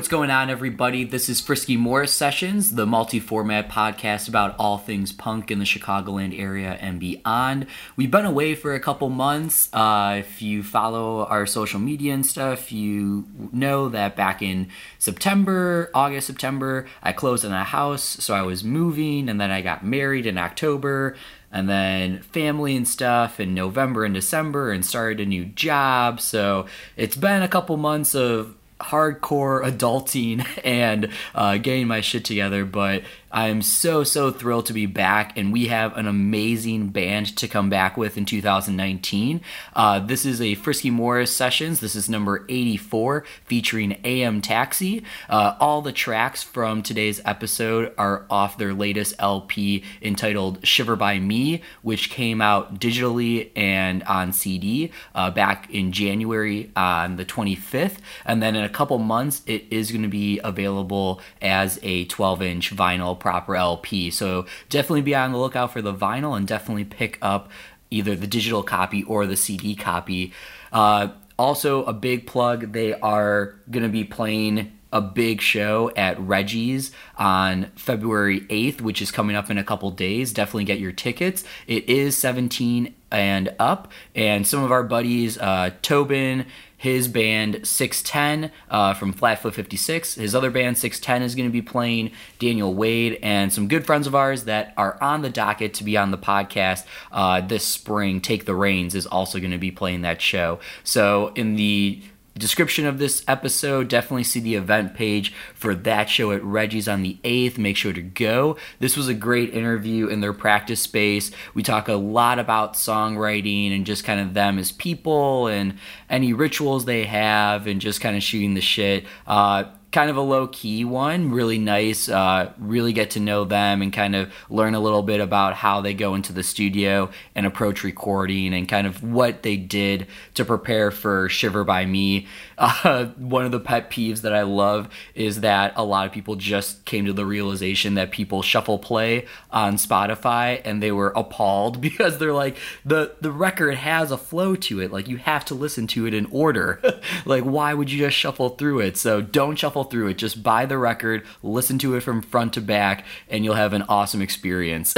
[0.00, 1.04] what's going on, everybody?
[1.04, 5.66] This is Frisky Morris Sessions, the multi format podcast about all things punk in the
[5.66, 7.66] Chicagoland area and beyond.
[7.96, 9.68] We've been away for a couple months.
[9.74, 14.68] Uh, if you follow our social media and stuff, you know that back in
[14.98, 19.60] September, August, September, I closed on a house, so I was moving, and then I
[19.60, 21.14] got married in October
[21.52, 26.22] and then family and stuff in November and December and started a new job.
[26.22, 32.64] So it's been a couple months of hardcore adulting and uh, getting my shit together,
[32.64, 37.46] but I'm so, so thrilled to be back, and we have an amazing band to
[37.46, 39.40] come back with in 2019.
[39.72, 41.78] Uh, this is a Frisky Morris Sessions.
[41.78, 45.04] This is number 84, featuring AM Taxi.
[45.28, 51.20] Uh, all the tracks from today's episode are off their latest LP entitled Shiver by
[51.20, 57.98] Me, which came out digitally and on CD uh, back in January on the 25th.
[58.24, 62.42] And then in a couple months, it is going to be available as a 12
[62.42, 64.10] inch vinyl proper LP.
[64.10, 67.50] So definitely be on the lookout for the vinyl and definitely pick up
[67.90, 70.32] either the digital copy or the CD copy.
[70.72, 76.18] Uh, also, a big plug they are going to be playing a big show at
[76.20, 80.32] Reggie's on February 8th, which is coming up in a couple days.
[80.32, 81.44] Definitely get your tickets.
[81.66, 86.46] It is 17 and up, and some of our buddies, uh, Tobin,
[86.80, 90.14] his band 610 uh, from Flatfoot 56.
[90.14, 94.06] His other band 610 is going to be playing Daniel Wade and some good friends
[94.06, 98.22] of ours that are on the docket to be on the podcast uh, this spring.
[98.22, 100.58] Take the Reins is also going to be playing that show.
[100.82, 102.00] So in the
[102.40, 103.88] description of this episode.
[103.88, 107.58] Definitely see the event page for that show at Reggie's on the 8th.
[107.58, 108.56] Make sure to go.
[108.80, 111.30] This was a great interview in their practice space.
[111.54, 116.32] We talk a lot about songwriting and just kind of them as people and any
[116.32, 119.04] rituals they have and just kind of shooting the shit.
[119.26, 122.08] Uh, kind of a low key one, really nice.
[122.08, 125.80] Uh, really get to know them and kind of learn a little bit about how
[125.80, 130.44] they go into the studio and approach recording and kind of what they did to
[130.44, 132.26] prepare for Shiver by Me.
[132.60, 136.36] Uh, one of the pet peeves that I love is that a lot of people
[136.36, 141.80] just came to the realization that people shuffle play on Spotify and they were appalled
[141.80, 144.92] because they're like the the record has a flow to it.
[144.92, 146.82] Like you have to listen to it in order.
[147.24, 148.98] like why would you just shuffle through it?
[148.98, 150.18] So don't shuffle through it.
[150.18, 153.82] Just buy the record, listen to it from front to back, and you'll have an
[153.82, 154.94] awesome experience.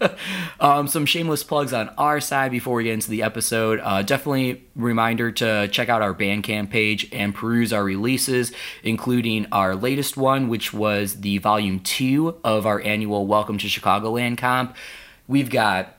[0.60, 3.80] um, some shameless plugs on our side before we get into the episode.
[3.82, 8.52] Uh, definitely reminder to check out our Bandcamp page and peruse our releases,
[8.82, 14.38] including our latest one, which was the volume two of our annual Welcome to Chicagoland
[14.38, 14.76] comp.
[15.26, 15.96] We've got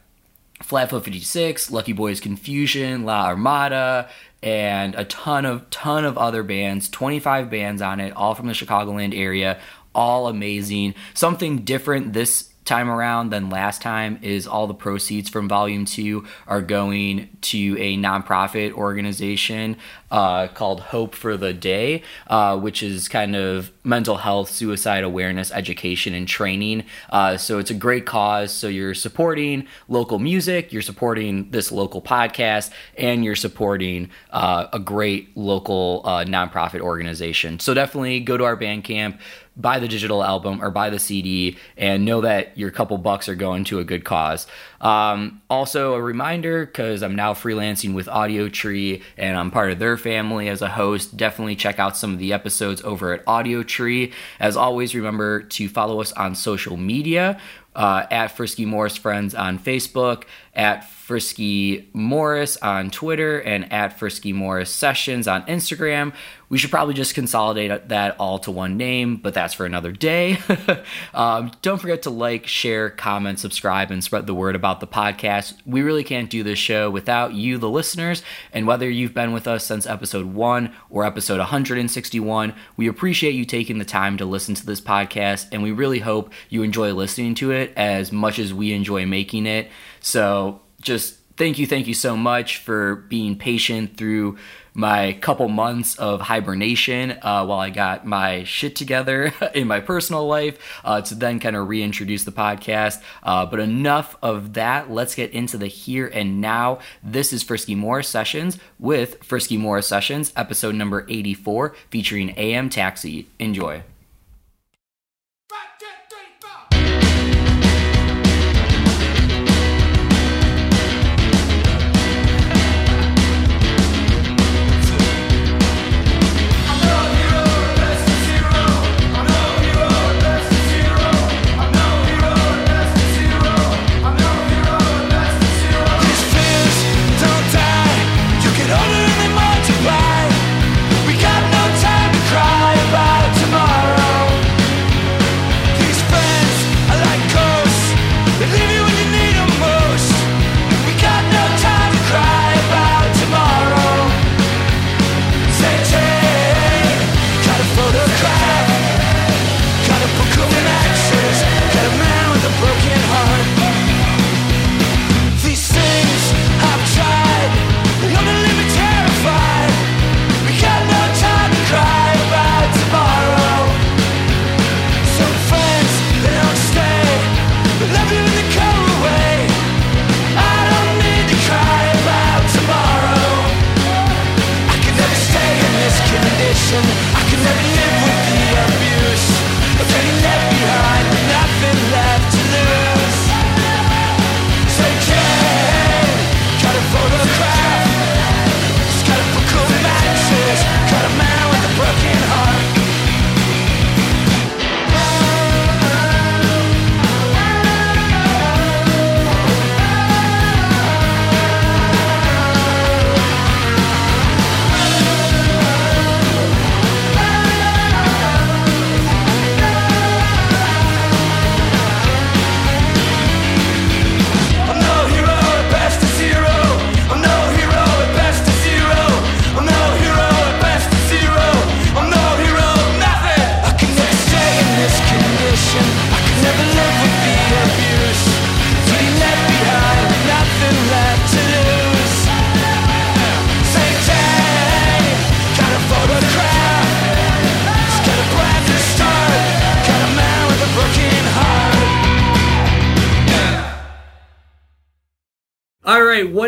[0.62, 4.09] Flatfoot 56, Lucky Boys Confusion, La Armada,
[4.45, 8.53] and a ton of ton of other bands 25 bands on it all from the
[8.53, 9.59] chicagoland area
[9.95, 10.94] all amazing.
[11.13, 16.25] Something different this time around than last time is all the proceeds from volume two
[16.47, 19.77] are going to a nonprofit organization
[20.11, 25.51] uh, called hope for the day uh, which is kind of mental health suicide awareness
[25.51, 26.83] education and training.
[27.09, 28.51] Uh, so it's a great cause.
[28.51, 34.79] So you're supporting local music you're supporting this local podcast and you're supporting uh, a
[34.79, 37.59] great local uh, nonprofit organization.
[37.59, 39.19] So definitely go to our bandcamp
[39.57, 43.35] buy the digital album or buy the CD and know that your couple bucks are
[43.35, 44.47] going to a good cause.
[44.81, 49.97] Um, also, a reminder because I'm now freelancing with Audiotree and I'm part of their
[49.97, 51.15] family as a host.
[51.15, 54.13] Definitely check out some of the episodes over at Audiotree.
[54.39, 57.39] As always, remember to follow us on social media
[57.75, 64.31] uh, at Frisky Morris Friends on Facebook, at Frisky Morris on Twitter, and at Frisky
[64.34, 66.13] Morris Sessions on Instagram.
[66.47, 70.38] We should probably just consolidate that all to one name, but that's for another day.
[71.13, 75.56] um, don't forget to like, share, comment, subscribe, and spread the word about the podcast.
[75.66, 78.24] We really can't do this show without you, the listeners,
[78.54, 83.44] and whether you've been with us since episode one or episode 161, we appreciate you
[83.44, 87.33] taking the time to listen to this podcast, and we really hope you enjoy listening
[87.36, 89.69] to it as much as we enjoy making it.
[90.01, 94.38] So just thank you, thank you so much for being patient through
[94.75, 100.27] my couple months of hibernation uh, while I got my shit together in my personal
[100.27, 103.01] life uh, to then kind of reintroduce the podcast.
[103.23, 104.91] Uh, but enough of that.
[104.91, 106.79] Let's get into the here and now.
[107.01, 113.29] This is Frisky Morris Sessions with Frisky Morris Sessions, episode number 84, featuring AM Taxi.
[113.39, 113.83] Enjoy.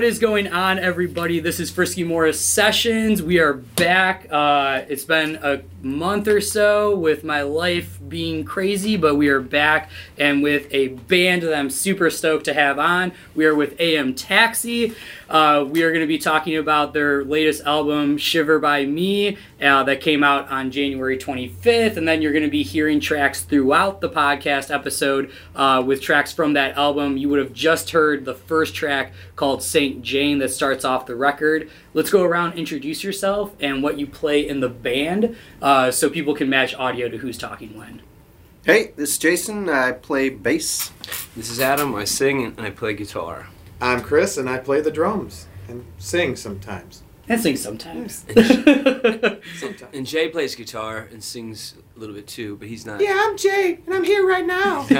[0.08, 1.42] Is going on, everybody?
[1.42, 3.22] This is Frisky Morris Sessions.
[3.22, 4.26] We are back.
[4.32, 9.40] Uh, it's been a month or so with my life being crazy, but we are
[9.40, 13.12] back and with a band that I'm super stoked to have on.
[13.36, 14.96] We are with AM Taxi.
[15.30, 19.84] Uh, we are going to be talking about their latest album, Shiver by Me, uh,
[19.84, 21.98] that came out on January 25th.
[21.98, 26.32] And then you're going to be hearing tracks throughout the podcast episode uh, with tracks
[26.32, 27.18] from that album.
[27.18, 30.02] You would have just heard the first track called St.
[30.02, 31.70] Jane that starts off the record.
[31.94, 36.10] Let's go around, introduce yourself and what you play in the band uh, Uh, so
[36.10, 38.02] people can match audio to who's talking when.
[38.64, 39.68] Hey, this is Jason.
[39.68, 40.94] I play bass.
[41.36, 41.94] This is Adam.
[41.94, 43.48] I sing and I play guitar.
[43.82, 47.04] I'm Chris, and I play the drums and sing sometimes.
[47.30, 48.26] And sing sometimes.
[48.34, 49.84] sometimes.
[49.94, 53.02] And Jay plays guitar and sings a little bit too, but he's not.
[53.02, 54.86] Yeah, I'm Jay, and I'm here right now.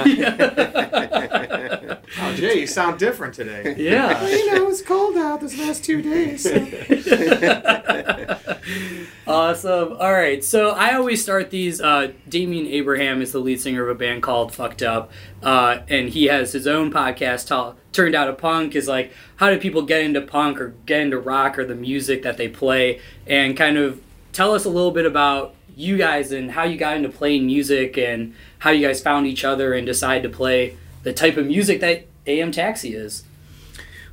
[2.20, 3.76] oh, Jay, you sound different today.
[3.78, 4.20] Yeah.
[4.20, 6.42] Well, you know, it's cold out this last two days.
[6.42, 6.54] So.
[9.26, 9.96] awesome.
[9.98, 10.42] All right.
[10.42, 11.80] So I always start these.
[11.80, 15.10] Uh, Damian Abraham is the lead singer of a band called Fucked Up,
[15.42, 17.48] uh, and he has his own podcast.
[17.48, 21.00] T- turned out a punk is like how do people get into punk or get
[21.00, 24.00] into rock or the music that they play, and kind of
[24.32, 27.96] tell us a little bit about you guys and how you got into playing music
[27.96, 31.80] and how you guys found each other and decided to play the type of music
[31.80, 33.24] that AM Taxi is.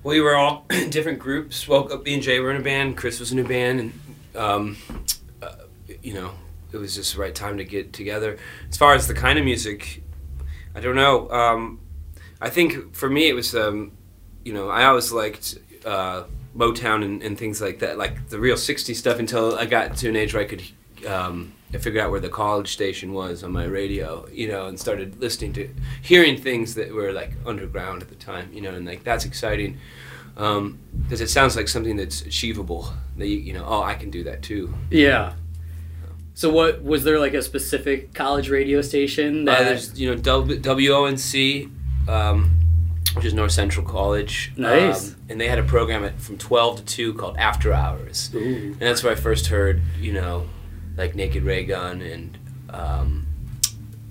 [0.03, 1.67] We were all different groups.
[1.67, 2.96] Well, me and Jay were in a band.
[2.96, 4.00] Chris was in a band, and
[4.36, 4.77] um,
[5.41, 5.55] uh,
[6.03, 6.32] you know,
[6.72, 8.38] it was just the right time to get together.
[8.70, 10.03] As far as the kind of music,
[10.75, 11.29] I don't know.
[11.32, 11.79] Um,
[12.46, 13.92] I think for me, it was, um,
[14.44, 16.24] you know, I always liked uh,
[16.56, 20.10] Motown and, and, things like that, like the real '60s stuff, until I got to
[20.10, 20.64] an age where I could
[21.08, 24.80] um, I figured out where the college station was on my radio, you know, and
[24.80, 25.70] started listening to,
[26.02, 29.78] hearing things that were like underground at the time, you know, and like that's exciting
[30.36, 32.94] because um, it sounds like something that's achievable.
[33.18, 34.74] That you, you know, oh, I can do that too.
[34.92, 35.34] Yeah.
[36.34, 40.18] So what was there like a specific college radio station that uh, there's you know
[40.18, 41.72] w- WONC,
[42.08, 42.52] um,
[43.14, 44.52] which is North Central College.
[44.58, 45.10] Nice.
[45.10, 48.40] Um, and they had a program at, from twelve to two called After Hours, Ooh.
[48.40, 50.48] and that's where I first heard you know
[50.98, 52.38] like Naked Raygun and
[52.70, 53.28] um,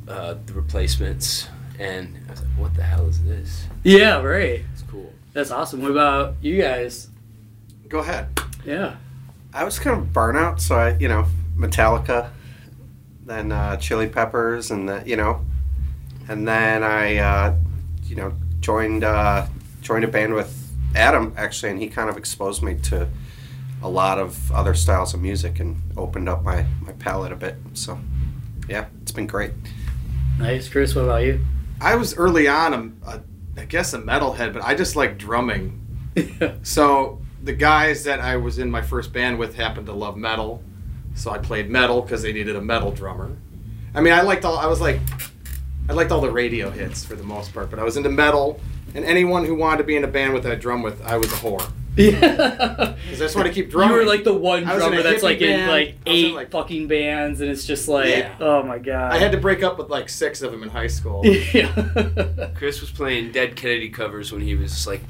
[0.08, 1.48] uh, the replacements.
[1.78, 3.66] And I was like, what the hell is this?
[3.82, 4.64] Yeah, right.
[4.72, 5.12] It's cool.
[5.32, 5.82] That's awesome.
[5.82, 7.08] What about you guys?
[7.88, 8.28] Go ahead.
[8.64, 8.96] Yeah.
[9.52, 12.30] I was kind of burnout, so I, you know, Metallica,
[13.26, 15.44] then uh, Chili Peppers, and the, you know,
[16.28, 17.56] and then I, uh,
[18.06, 19.46] you know, joined uh,
[19.82, 20.60] joined a band with
[20.94, 23.08] Adam actually, and he kind of exposed me to
[23.84, 27.56] a lot of other styles of music and opened up my, my palette a bit.
[27.74, 27.98] So,
[28.66, 29.52] yeah, it's been great.
[30.38, 30.68] Nice.
[30.68, 31.44] Chris, what about you?
[31.80, 32.72] I was early on,
[33.04, 33.22] a, a,
[33.58, 35.80] I guess, a metalhead, but I just like drumming.
[36.62, 40.62] so, the guys that I was in my first band with happened to love metal.
[41.14, 43.36] So, I played metal because they needed a metal drummer.
[43.94, 44.98] I mean, I liked all, I was like,
[45.88, 48.60] I liked all the radio hits for the most part, but I was into metal,
[48.94, 51.32] and anyone who wanted to be in a band with that drum with, I was
[51.32, 51.70] a whore.
[51.96, 52.96] Yeah.
[53.04, 53.94] Because I just want to keep drumming.
[53.94, 55.62] You were like the one drummer that's like band.
[55.62, 58.34] in like eight in like, fucking bands, and it's just like, yeah.
[58.40, 59.12] oh my god.
[59.12, 61.24] I had to break up with like six of them in high school.
[61.26, 62.52] yeah.
[62.54, 65.02] Chris was playing Dead Kennedy covers when he was like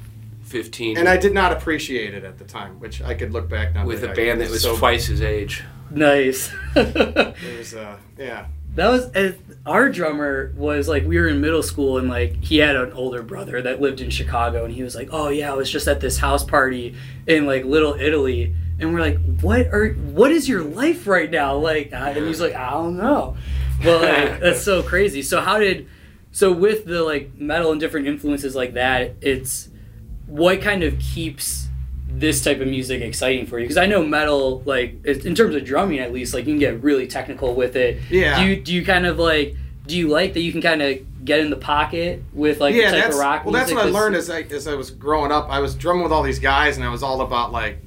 [0.45, 0.99] 15.
[0.99, 3.87] And I did not appreciate it at the time, which I could look back now.
[3.87, 5.65] With a band that was so twice his age.
[5.91, 6.53] Nice.
[6.75, 8.47] it was, uh, yeah.
[8.75, 9.33] That was uh,
[9.67, 13.23] our drummer was like we were in middle school and like he had an older
[13.23, 16.01] brother that lived in Chicago and he was like, "Oh yeah, I was just at
[16.01, 16.95] this house party
[17.27, 21.57] in like Little Italy." And we're like, "What are what is your life right now?"
[21.57, 23.37] Like and he's like, "I don't know."
[23.85, 25.23] Well, like, that's so crazy.
[25.23, 25.89] So how did
[26.33, 29.69] so with the like metal and different influences like that, it's
[30.27, 31.64] what kind of keeps
[32.09, 33.65] this type of music exciting for you?
[33.65, 36.83] Because I know metal, like in terms of drumming at least, like you can get
[36.83, 38.01] really technical with it.
[38.11, 38.43] Yeah.
[38.43, 39.57] Do you do you kind of like
[39.87, 42.91] do you like that you can kind of get in the pocket with like yeah,
[42.91, 43.45] the type of rock?
[43.45, 45.49] Well, that's what I learned as I as I was growing up.
[45.49, 47.79] I was drumming with all these guys, and I was all about like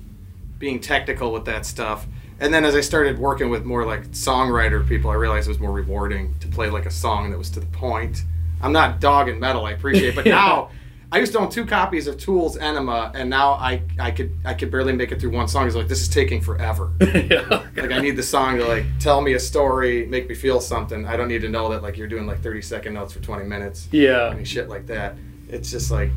[0.59, 2.05] being technical with that stuff.
[2.39, 5.59] And then as I started working with more like songwriter people, I realized it was
[5.59, 8.23] more rewarding to play like a song that was to the point.
[8.61, 10.69] I'm not dogging metal, I appreciate, it, but now
[11.09, 14.53] I used to own two copies of Tool's Ænima, and now I, I could I
[14.53, 15.65] could barely make it through one song.
[15.65, 16.91] It's like this is taking forever.
[17.01, 17.63] yeah.
[17.75, 21.05] Like I need the song to like tell me a story, make me feel something.
[21.05, 23.45] I don't need to know that like you're doing like 30 second notes for 20
[23.45, 23.87] minutes.
[23.91, 24.31] Yeah.
[24.31, 25.15] Any shit like that.
[25.47, 26.11] It's just like,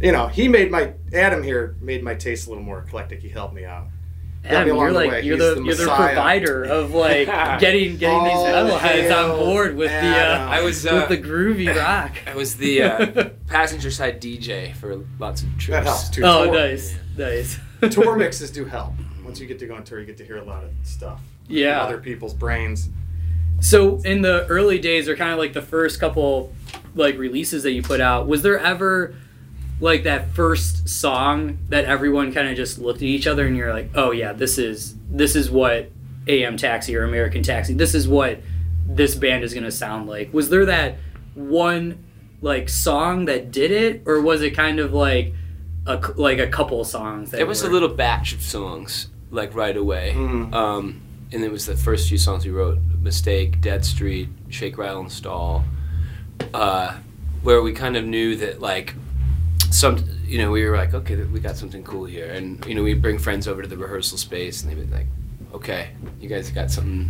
[0.00, 3.20] you know, he made my Adam here made my taste a little more eclectic.
[3.20, 3.88] He helped me out.
[4.44, 5.22] Got Adam, you're the like way.
[5.22, 7.26] you're He's the, the you're the provider of like
[7.60, 11.28] getting getting these Oh, metalheads on board with the uh, I was uh, with the
[11.28, 12.12] groovy rock.
[12.26, 15.68] I was the uh, passenger side DJ for lots of trips.
[15.68, 16.22] That helps too.
[16.24, 17.58] Oh, tour, nice, nice.
[17.90, 18.92] tour mixes do help.
[19.24, 21.20] Once you get to go on tour, you get to hear a lot of stuff.
[21.48, 21.82] Yeah.
[21.82, 22.88] Other people's brains.
[23.60, 26.52] So in the early days, or kind of like the first couple
[26.94, 29.14] like releases that you put out, was there ever
[29.80, 33.72] like that first song that everyone kind of just looked at each other and you're
[33.72, 35.90] like, oh yeah, this is this is what
[36.26, 38.40] AM Taxi or American Taxi, this is what
[38.86, 40.32] this band is gonna sound like.
[40.34, 40.96] Was there that
[41.34, 42.04] one
[42.40, 45.32] like song that did it, or was it kind of like
[45.86, 47.30] a c- like a couple songs?
[47.30, 50.54] That There was a little batch of songs like right away, Mm.
[50.54, 51.00] um,
[51.32, 55.12] and it was the first few songs we wrote: "Mistake," "Dead Street," "Shake, Rattle, and
[55.12, 55.64] Stall,"
[56.54, 56.94] uh,
[57.42, 58.94] where we kind of knew that like
[59.70, 62.82] some, you know, we were like, okay, we got something cool here, and you know,
[62.82, 65.06] we bring friends over to the rehearsal space, and they'd be like,
[65.52, 67.08] okay, you guys got something.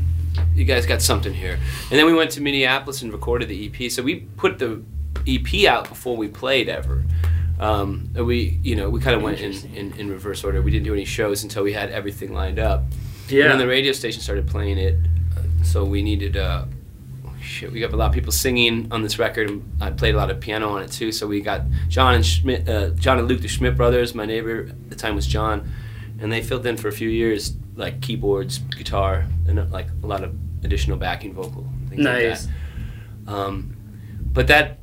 [0.54, 1.54] You guys got something here,
[1.90, 3.90] and then we went to Minneapolis and recorded the EP.
[3.90, 4.82] So we put the
[5.26, 7.04] EP out before we played ever.
[7.58, 10.62] Um, and we, you know, we kind of went in, in, in reverse order.
[10.62, 12.84] We didn't do any shows until we had everything lined up.
[13.22, 13.48] And yeah.
[13.48, 14.96] then the radio station started playing it,
[15.36, 16.36] uh, so we needed.
[16.36, 16.64] Uh,
[17.58, 19.50] shit, we got a lot of people singing on this record.
[19.50, 21.10] and I played a lot of piano on it too.
[21.12, 24.14] So we got John and Schmidt, uh, John and Luke, the Schmidt brothers.
[24.14, 25.70] My neighbor at the time was John,
[26.20, 30.06] and they filled in for a few years, like keyboards, guitar, and uh, like a
[30.06, 31.68] lot of additional backing vocal.
[31.88, 32.46] Things Nice.
[32.46, 32.54] Like
[33.26, 33.32] that.
[33.32, 33.76] Um,
[34.32, 34.78] but that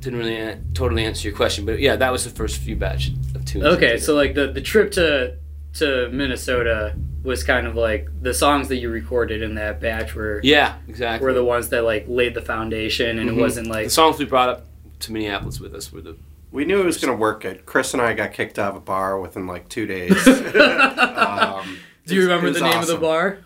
[0.00, 1.64] didn't really an- totally answer your question.
[1.64, 3.64] But yeah, that was the first few batch of tunes.
[3.64, 5.36] Okay, so like the the trip to
[5.74, 6.96] to Minnesota
[7.28, 11.24] was kind of like the songs that you recorded in that batch were yeah, exactly.
[11.24, 13.36] were the ones that like laid the foundation, and Mhm.
[13.36, 14.66] it wasn't like the songs we brought up
[15.00, 16.16] to Minneapolis with us were the
[16.50, 17.42] We knew it was going to work.
[17.42, 17.66] Good.
[17.66, 20.26] Chris and I got kicked out of a bar within like two days.
[20.26, 23.38] um, Do you remember the was name of the bar?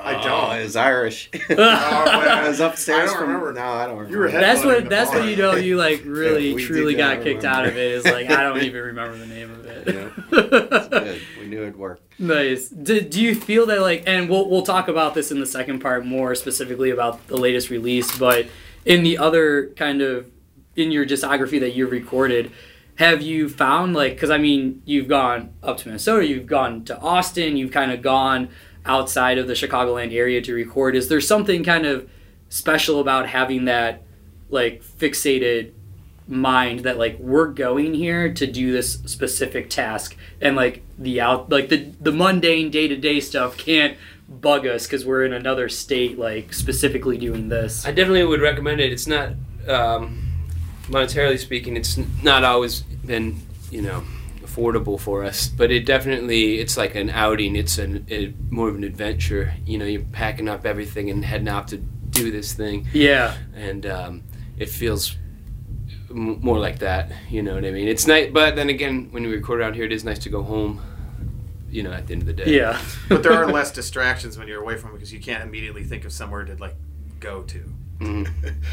[0.00, 0.58] I uh, Oh, don't.
[0.60, 1.30] it was Irish.
[1.50, 3.26] Oh, I was upstairs I don't from.
[3.28, 3.52] remember.
[3.52, 4.10] No, I don't remember.
[4.12, 5.20] You were That's what that's bar.
[5.20, 7.48] when you know you like really Yeah, truly got not kicked remember.
[7.60, 7.92] out of it.
[7.92, 10.12] Is like I don't even remember the name of Yeah, it.
[10.32, 11.22] it's good.
[11.40, 12.02] We knew it worked.
[12.18, 12.68] Nice.
[12.68, 15.80] Do, do you feel that like, and we'll we'll talk about this in the second
[15.80, 18.46] part more specifically about the latest release, but
[18.84, 20.30] in the other kind of
[20.76, 22.50] in your discography that you've recorded,
[22.96, 26.98] have you found like, because I mean, you've gone up to Minnesota, you've gone to
[26.98, 28.48] Austin, you've kind of gone
[28.86, 30.96] outside of the Chicagoland area to record.
[30.96, 32.08] Is there something kind of
[32.48, 34.02] special about having that
[34.48, 35.72] like fixated
[36.28, 41.50] mind that like we're going here to do this specific task and like the out
[41.50, 43.96] like the the mundane day-to-day stuff can't
[44.28, 48.80] bug us because we're in another state like specifically doing this I definitely would recommend
[48.80, 48.92] it.
[48.92, 49.30] It's not
[49.68, 50.26] um,
[50.88, 53.40] monetarily speaking, it's not always been
[53.70, 54.02] you know
[54.56, 57.56] affordable for us, but it definitely it's like an outing.
[57.56, 59.54] It's an a, more of an adventure.
[59.64, 63.84] You know, you're packing up everything and heading out to do this thing, yeah and
[63.84, 64.22] um,
[64.56, 65.16] it feels
[66.08, 67.12] m- more like that.
[67.28, 67.88] You know what I mean?
[67.88, 70.42] It's nice, but then again, when we record out here, it is nice to go
[70.42, 70.80] home.
[71.68, 72.56] You know, at the end of the day.
[72.56, 75.82] yeah But there are less distractions when you're away from it because you can't immediately
[75.84, 76.76] think of somewhere to like
[77.20, 77.64] go to.
[78.00, 78.26] Mhm.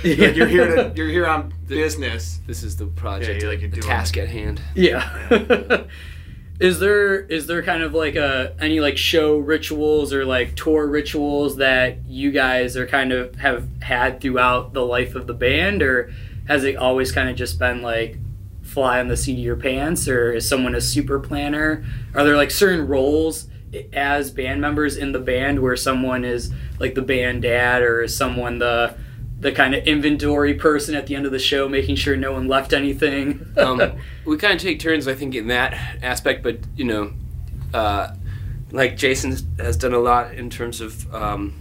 [0.04, 2.40] Like you're here to you're here on business.
[2.46, 4.62] This is the project, you're like you're the doing task at hand.
[4.76, 5.84] Yeah.
[6.60, 10.88] is there is there kind of like a any like show rituals or like tour
[10.88, 15.82] rituals that you guys are kind of have had throughout the life of the band
[15.82, 16.14] or
[16.48, 18.18] has it always kind of just been like
[18.62, 21.86] fly on the seat of your pants or is someone a super planner?
[22.14, 23.48] Are there like certain roles
[23.92, 28.16] as band members in the band where someone is like the band dad or is
[28.16, 28.96] someone the
[29.44, 32.48] the kind of inventory person at the end of the show making sure no one
[32.48, 33.46] left anything?
[33.58, 33.80] um,
[34.26, 36.42] we kind of take turns, I think, in that aspect.
[36.42, 37.14] But you know,
[37.74, 38.16] uh,
[38.72, 41.54] like Jason has done a lot in terms of um,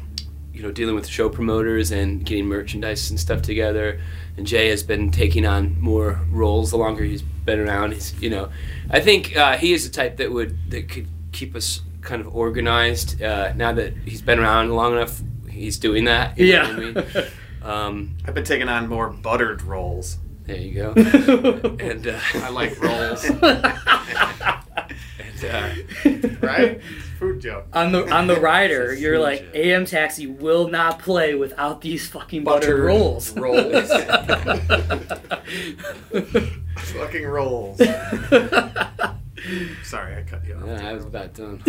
[0.52, 4.00] you know dealing with show promoters and getting merchandise and stuff together.
[4.36, 7.92] And Jay has been taking on more roles the longer he's been around.
[7.92, 8.50] He's you know,
[8.90, 12.34] I think uh, he is the type that would that could keep us kind of
[12.34, 13.20] organized.
[13.22, 15.20] Uh, now that he's been around long enough,
[15.50, 16.38] he's doing that.
[16.38, 17.24] you know yeah.
[17.62, 18.00] what I mean?
[18.10, 20.18] Um, I've been taking on more buttered rolls.
[20.46, 20.92] there you go.
[21.80, 23.24] and uh, I like rolls.
[25.24, 25.68] and, uh,
[26.40, 26.80] right?
[27.18, 27.66] Food joke.
[27.72, 29.54] on the on the rider, you're like joke.
[29.54, 33.32] AM Taxi will not play without these fucking buttered Buttered rolls.
[33.36, 33.88] rolls.
[36.92, 37.80] Fucking rolls.
[39.84, 40.66] Sorry, I cut you off.
[40.66, 41.58] Yeah, I was about done.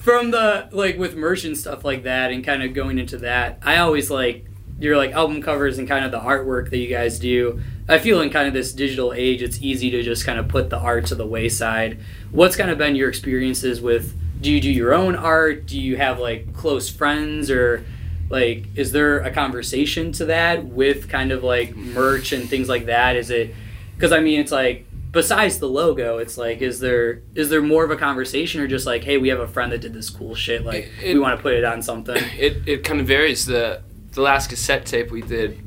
[0.00, 3.58] From the like with merch and stuff like that, and kind of going into that,
[3.62, 4.46] I always like
[4.78, 7.60] your like album covers and kind of the artwork that you guys do.
[7.88, 10.70] I feel in kind of this digital age, it's easy to just kind of put
[10.70, 11.98] the art to the wayside.
[12.30, 14.14] What's kind of been your experiences with?
[14.40, 15.66] Do you do your own art?
[15.66, 17.84] Do you have like close friends or
[18.30, 22.86] like is there a conversation to that with kind of like merch and things like
[22.86, 23.16] that?
[23.16, 23.54] Is it
[23.98, 27.84] because I mean it's like besides the logo, it's like is there is there more
[27.84, 30.34] of a conversation or just like hey we have a friend that did this cool
[30.34, 32.16] shit like It- we want to put it on something.
[32.38, 33.44] it, it kind of varies.
[33.46, 33.82] The
[34.12, 35.60] the last cassette tape we did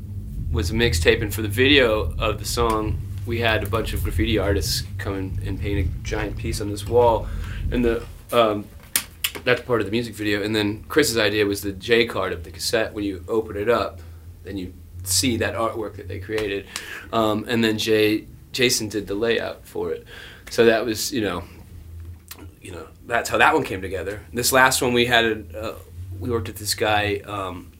[0.50, 4.02] was a mixtape, and for the video of the song, we had a bunch of
[4.02, 7.26] graffiti artists come in and paint a giant piece on this wall,
[7.70, 8.64] and the um,
[9.44, 10.42] that's part of the music video.
[10.42, 12.92] And then Chris's idea was the J card of the cassette.
[12.94, 14.00] When you open it up,
[14.44, 16.66] then you see that artwork that they created,
[17.12, 20.06] um, and then Jay Jason did the layout for it.
[20.50, 21.44] So that was you know
[22.60, 24.20] you know that's how that one came together.
[24.32, 25.78] This last one we had a, uh,
[26.20, 27.72] we worked with this guy um,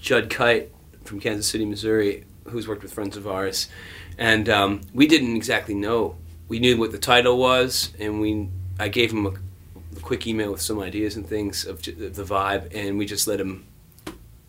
[0.00, 0.72] Judd Kite
[1.04, 3.68] from Kansas City, Missouri, who's worked with friends of ours,
[4.18, 6.16] and um, we didn't exactly know.
[6.48, 9.32] We knew what the title was, and we I gave him a,
[10.02, 13.66] quick email with some ideas and things of the vibe, and we just let him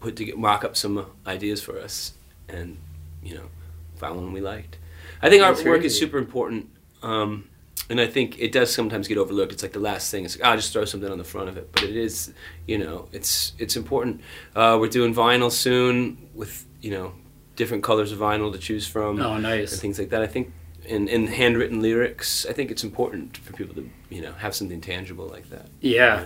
[0.07, 2.13] put to mock up some ideas for us,
[2.47, 2.77] and
[3.23, 3.49] you know,
[3.97, 4.77] found one we liked.
[5.21, 6.69] I think That's artwork is super important.
[7.03, 7.49] Um,
[7.89, 9.51] and I think it does sometimes get overlooked.
[9.53, 10.25] It's like the last thing.
[10.25, 11.71] It's like, I'll just throw something on the front of it.
[11.71, 12.33] But it is,
[12.65, 14.21] you know, it's it's important.
[14.55, 17.13] Uh, we're doing vinyl soon with, you know,
[17.55, 19.79] different colors of vinyl to choose from Oh, and nice.
[19.79, 20.21] things like that.
[20.21, 20.53] I think
[20.85, 24.81] in, in handwritten lyrics, I think it's important for people to, you know, have something
[24.81, 25.67] tangible like that.
[25.81, 26.25] Yeah.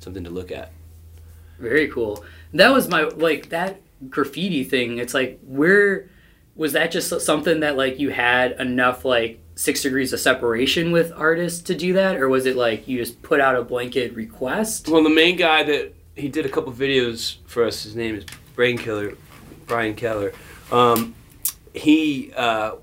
[0.00, 0.72] Something to look at.
[1.58, 2.24] Very cool.
[2.54, 4.98] That was my like that graffiti thing.
[4.98, 6.08] It's like where
[6.56, 11.12] was that just something that like you had enough like six degrees of separation with
[11.16, 14.88] artists to do that, or was it like you just put out a blanket request?
[14.88, 17.82] Well, the main guy that he did a couple videos for us.
[17.82, 19.14] His name is Brain Killer,
[19.66, 20.32] Brian Keller.
[20.70, 21.14] Um,
[21.72, 22.76] he uh,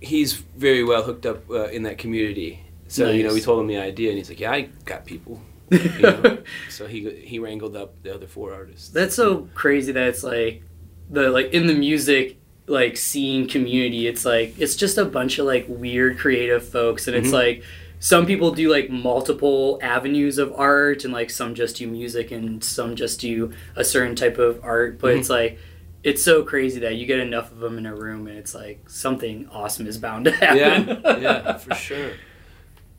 [0.00, 2.64] he's very well hooked up uh, in that community.
[2.88, 3.34] So you know, Nice.
[3.34, 5.42] we told him the idea, and he's like, "Yeah, I got people."
[5.98, 6.38] You know?
[6.68, 8.88] so he he wrangled up the other four artists.
[8.88, 10.62] That's so crazy that it's like
[11.10, 15.46] the like in the music like scene community it's like it's just a bunch of
[15.46, 17.32] like weird creative folks and it's Mhm.
[17.32, 17.62] like
[17.98, 22.62] some people do like multiple avenues of art and like some just do music and
[22.62, 25.18] some just do a certain type of art but Mhm.
[25.20, 25.58] it's like
[26.04, 28.88] it's so crazy that you get enough of them in a room and it's like
[28.88, 32.10] something awesome is bound to happen yeah, yeah, for sure.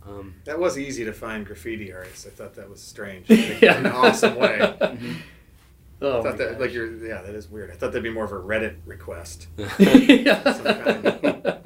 [0.06, 2.26] Um, That was easy to find graffiti artists.
[2.26, 3.30] I thought that was strange.
[3.62, 3.78] Yeah.
[3.80, 4.60] In an awesome way.
[6.02, 7.70] oh I thought my that, like you're, yeah, that is weird.
[7.72, 9.48] I thought that'd be more of a Reddit request.
[9.80, 11.58] yeah.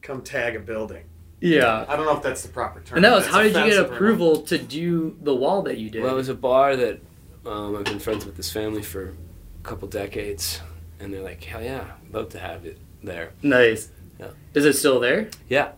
[0.00, 1.04] Come tag a building.
[1.40, 2.96] yeah I don't know if that's the proper term.
[2.96, 5.78] And that was how did you get offensive or approval to do the wall that
[5.78, 6.02] you did?
[6.02, 7.00] well, it was a bar that
[7.44, 10.60] um, I've been friends with this family for a couple decades,
[11.00, 13.90] and they're like, "Hell yeah, love to have it there." nice.
[14.20, 14.28] Yeah.
[14.54, 15.28] Is it still there?
[15.48, 15.72] Yeah.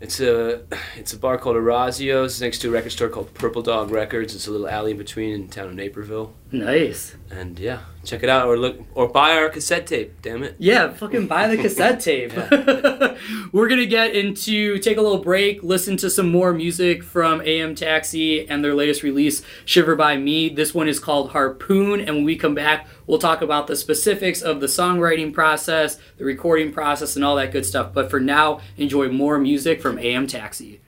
[0.00, 0.62] It's a
[0.96, 4.34] it's a bar called Orazio's next to a record store called Purple Dog Records.
[4.34, 6.32] It's a little alley in between in town of Naperville.
[6.50, 7.16] Nice.
[7.30, 10.22] And yeah, check it out or look or buy our cassette tape.
[10.22, 10.56] Damn it.
[10.58, 12.32] Yeah, fucking buy the cassette tape.
[13.52, 17.74] We're gonna get into take a little break, listen to some more music from AM
[17.74, 20.48] Taxi and their latest release, Shiver by Me.
[20.48, 24.42] This one is called Harpoon, and when we come back, we'll talk about the specifics
[24.42, 27.92] of the songwriting process, the recording process, and all that good stuff.
[27.92, 30.80] But for now, enjoy more music from AM Taxi.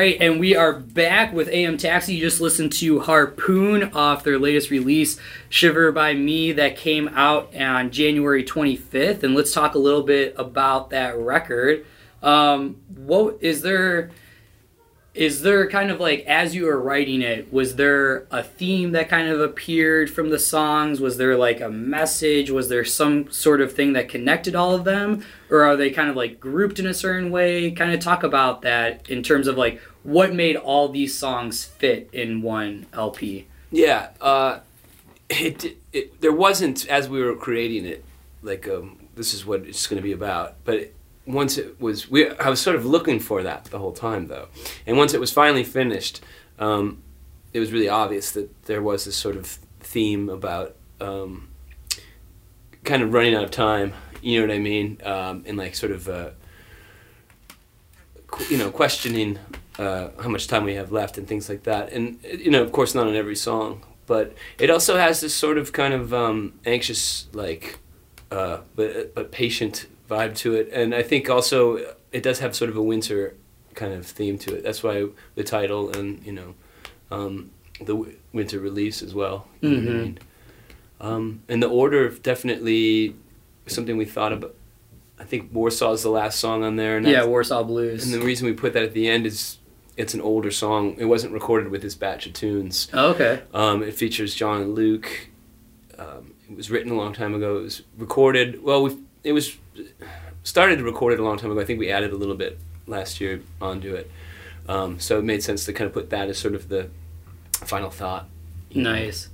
[0.00, 2.14] Right, and we are back with AM Taxi.
[2.14, 7.54] You just listened to Harpoon off their latest release, Shiver by Me, that came out
[7.54, 9.22] on January 25th.
[9.22, 11.84] And let's talk a little bit about that record.
[12.22, 14.10] Um, what is there?
[15.12, 19.08] Is there kind of like as you were writing it, was there a theme that
[19.08, 21.00] kind of appeared from the songs?
[21.00, 22.50] Was there like a message?
[22.50, 25.24] Was there some sort of thing that connected all of them?
[25.50, 27.72] Or are they kind of like grouped in a certain way?
[27.72, 32.08] Kind of talk about that in terms of like what made all these songs fit
[32.12, 33.46] in one LP.
[33.72, 34.60] Yeah, uh,
[35.28, 38.04] it, it there wasn't as we were creating it
[38.42, 40.92] like um, this is what it's going to be about, but
[41.32, 44.48] once it was we I was sort of looking for that the whole time though,
[44.86, 46.20] and once it was finally finished,
[46.58, 47.02] um,
[47.52, 49.46] it was really obvious that there was this sort of
[49.80, 51.48] theme about um,
[52.84, 53.92] kind of running out of time.
[54.22, 54.98] You know what I mean?
[55.04, 56.30] Um, and like sort of uh,
[58.26, 59.38] qu- you know questioning
[59.78, 61.92] uh, how much time we have left and things like that.
[61.92, 65.56] And you know, of course, not on every song, but it also has this sort
[65.56, 67.78] of kind of um, anxious, like,
[68.30, 70.68] uh, but but patient vibe to it.
[70.72, 73.34] And I think also it does have sort of a winter
[73.74, 74.62] kind of theme to it.
[74.64, 76.54] That's why the title and you know
[77.10, 79.46] um, the w- winter release as well.
[79.60, 80.18] You know what I mean?
[81.00, 83.14] Um, and the order definitely
[83.66, 84.54] something we thought about.
[85.18, 86.96] I think Warsaw is the last song on there.
[86.96, 88.04] And Yeah, Warsaw Blues.
[88.04, 89.58] and the reason we put that at the end is
[89.96, 90.96] it's an older song.
[90.98, 92.88] It wasn't recorded with this batch of tunes.
[92.94, 93.42] Oh, okay.
[93.52, 95.28] Um, it features John and Luke.
[95.98, 97.58] Um, it was written a long time ago.
[97.58, 98.62] It was recorded.
[98.62, 99.56] Well, we it was
[100.42, 101.60] started to record it a long time ago.
[101.60, 104.10] I think we added a little bit last year onto it.
[104.68, 106.90] Um, so it made sense to kind of put that as sort of the
[107.52, 108.28] final thought.
[108.74, 109.28] Nice.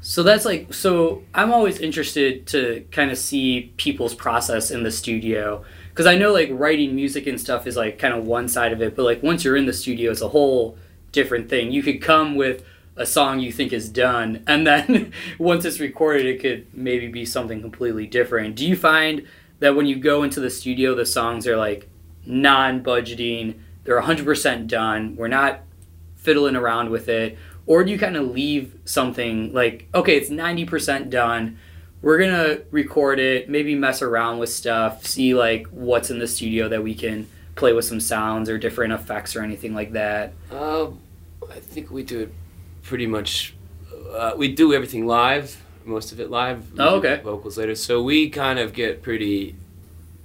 [0.00, 4.90] So that's like so I'm always interested to kind of see people's process in the
[4.90, 5.64] studio
[5.94, 8.82] cuz I know like writing music and stuff is like kind of one side of
[8.82, 10.76] it but like once you're in the studio it's a whole
[11.12, 11.70] different thing.
[11.70, 12.64] You could come with
[12.96, 17.24] a song you think is done and then once it's recorded it could maybe be
[17.24, 18.56] something completely different.
[18.56, 19.24] Do you find
[19.62, 21.88] that when you go into the studio the songs are like
[22.26, 25.16] non-budgeting, they're 100% done.
[25.16, 25.60] We're not
[26.16, 31.10] fiddling around with it or do you kind of leave something like okay it's 90%
[31.10, 31.58] done
[32.00, 36.68] we're gonna record it maybe mess around with stuff see like what's in the studio
[36.68, 40.90] that we can play with some sounds or different effects or anything like that Uh,
[41.50, 42.32] I think we do it
[42.84, 43.54] pretty much.
[44.14, 46.72] Uh, we do everything live, most of it live.
[46.72, 47.20] We Oh, okay.
[47.22, 49.56] Vocals later, so we kind of get pretty,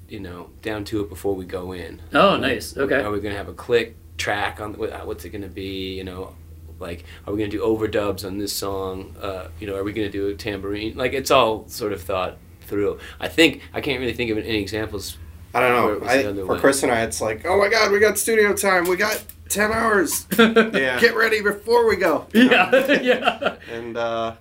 [0.10, 2.02] you know, down to it before we go in.
[2.14, 5.94] oh nice okay Are we gonna have a click track on what's it gonna be?
[5.98, 6.36] You know,
[6.80, 9.16] like are we gonna do overdubs on this song?
[9.22, 10.96] Uh, you know, are we gonna do a tambourine?
[10.96, 13.00] Like it's all sort of thought through.
[13.20, 15.18] I think I can't really think of any examples.
[15.54, 16.08] I don't know.
[16.08, 16.60] I, for way.
[16.60, 18.86] Chris and I, it's like, oh my god, we got studio time.
[18.88, 20.28] We got ten hours.
[20.38, 21.00] Yeah.
[21.00, 22.28] Get ready before we go.
[22.34, 22.70] you know?
[22.72, 24.36] yeah yeah And uh,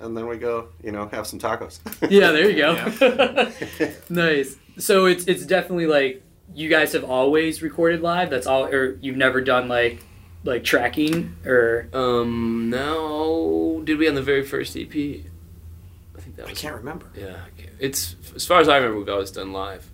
[0.00, 1.78] and then we go, you know, have some tacos.
[2.10, 6.22] yeah there you go nice so it's it's definitely like
[6.54, 10.02] you guys have always recorded live that's all or you've never done like
[10.44, 14.88] like tracking or Um, no, did we on the very first EP?
[14.88, 17.06] I think that Was, I can't remember.
[17.14, 17.36] Yeah,
[17.78, 19.89] it's as far as I remember, we've always done live.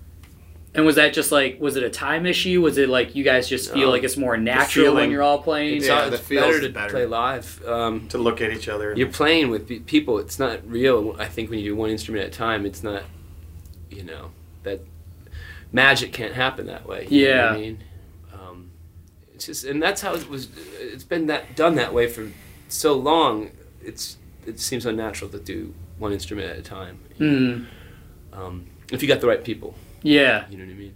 [0.77, 2.61] And was that just like was it a time issue?
[2.61, 3.91] Was it like you guys just feel No.
[3.91, 5.79] like it's more natural when you're all playing?
[5.79, 6.91] It's, Yeah, it's that feels better to better.
[6.91, 7.63] play live.
[7.67, 8.95] Um, To look at each other.
[8.97, 10.19] you're playing with people.
[10.19, 11.17] It's not real.
[11.19, 13.03] I think when you do one instrument at a time, it's not.
[13.91, 14.31] You know
[14.65, 14.81] that
[15.73, 17.07] magic can't happen that way.
[17.09, 17.51] you know what Yeah.
[17.51, 17.79] I mean,
[18.35, 18.71] um,
[19.35, 20.49] it's just, and that's how it was.
[20.81, 22.31] It's been that done that way for
[22.69, 23.51] so long.
[23.83, 26.99] It's it seems unnatural to do one instrument at a time.
[27.19, 27.67] Mm,
[28.33, 30.95] Um, if you got the right people, yeah, you know what I mean.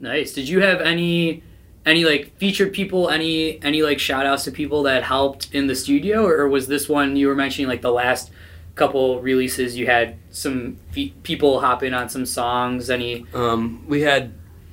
[0.00, 0.32] nice.
[0.32, 1.42] Did you have any
[1.86, 3.08] any like featured people?
[3.10, 6.88] Any any like shout outs to people that helped in the studio, or was this
[6.88, 8.30] one you were mentioning like the last
[8.74, 12.90] couple releases you had some fe- people hop in on some songs?
[12.90, 13.26] Any?
[13.34, 14.32] Um, we had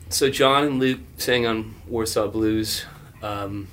[0.09, 2.85] so John and Luke sang on Warsaw Blues.
[3.21, 3.67] Um,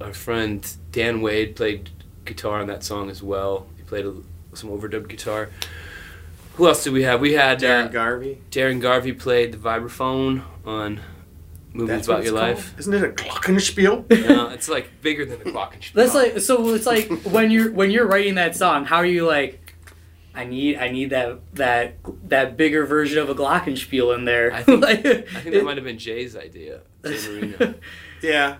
[0.00, 1.90] our friend Dan Wade played
[2.24, 3.66] guitar on that song as well.
[3.76, 4.14] He played a,
[4.54, 5.50] some overdubbed guitar.
[6.56, 7.20] Who else did we have?
[7.20, 8.42] We had Darren uh, Garvey.
[8.50, 11.00] Darren Garvey played the vibraphone on
[11.72, 12.48] Movies That's what About Your called?
[12.56, 12.78] Life.
[12.78, 14.26] Isn't it a glockenspiel?
[14.28, 15.92] no, it's like bigger than a glockenspiel.
[15.94, 16.74] That's like so.
[16.74, 18.84] It's like when you're when you're writing that song.
[18.84, 19.58] How are you like?
[20.34, 21.94] I need I need that that
[22.28, 24.52] that bigger version of a glockenspiel in there.
[24.52, 26.80] I think- Like, I think that it- might have been Jay's idea.
[27.04, 27.54] Jay
[28.22, 28.56] yeah.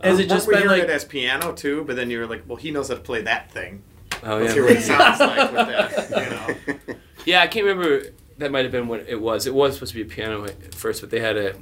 [0.00, 1.82] Has Um, it just weren't been like it as piano too?
[1.84, 3.82] But then you were like, well, he knows how to play that thing.
[4.24, 4.54] Oh Let's yeah.
[4.54, 5.66] hear what it sounds like with
[6.08, 6.76] that.
[6.78, 6.94] You know.
[7.24, 8.06] Yeah, I can't remember.
[8.38, 9.46] That might have been what it was.
[9.46, 11.54] It was supposed to be a piano at first, but they had a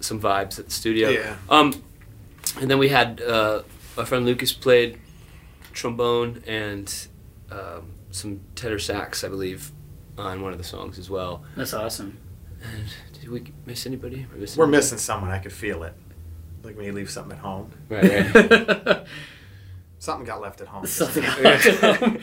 [0.00, 1.10] some vibes at the studio.
[1.10, 1.36] Yeah.
[1.48, 1.82] Um,
[2.60, 3.62] and then we had uh,
[3.98, 4.98] our friend Lucas played
[5.72, 7.08] trombone and
[7.50, 9.72] um, some tenor sax, I believe,
[10.18, 11.44] on one of the songs as well.
[11.56, 12.18] That's awesome.
[12.62, 12.86] And
[13.20, 14.26] did we miss anybody?
[14.32, 15.30] We're missing, We're missing someone.
[15.30, 15.94] I could feel it.
[16.62, 17.72] Like when you leave something at home.
[17.88, 19.06] Right, right.
[20.00, 20.86] Something got left at home.
[20.86, 21.24] Something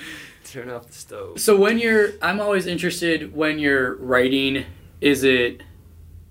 [0.52, 1.40] Turn off the stove.
[1.40, 4.66] So when you're, I'm always interested when you're writing.
[5.02, 5.62] Is it,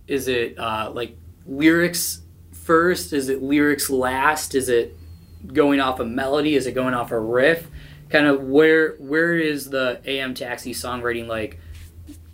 [0.09, 3.13] is it uh, like lyrics first?
[3.13, 4.55] Is it lyrics last?
[4.55, 4.97] Is it
[5.47, 6.55] going off a melody?
[6.57, 7.69] Is it going off a riff?
[8.09, 11.59] Kind of where where is the AM Taxi songwriting like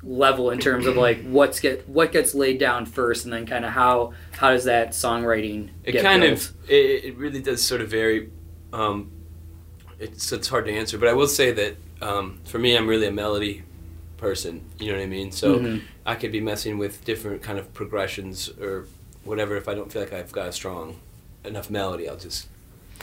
[0.03, 3.65] level in terms of like what's get what gets laid down first, and then kind
[3.65, 6.33] of how how does that songwriting It kind built?
[6.33, 8.31] of it, it really does sort of vary.
[8.73, 9.11] Um,
[10.03, 13.07] it's it's hard to answer, but I will say that um, for me, I'm really
[13.07, 13.63] a melody
[14.17, 14.63] person.
[14.79, 15.33] You know what I mean?
[15.33, 15.83] So Mhm.
[16.05, 18.87] I could be messing with different kind of progressions or
[19.25, 19.57] whatever.
[19.57, 20.97] If I don't feel like I've got a strong
[21.45, 22.49] enough melody, I'll just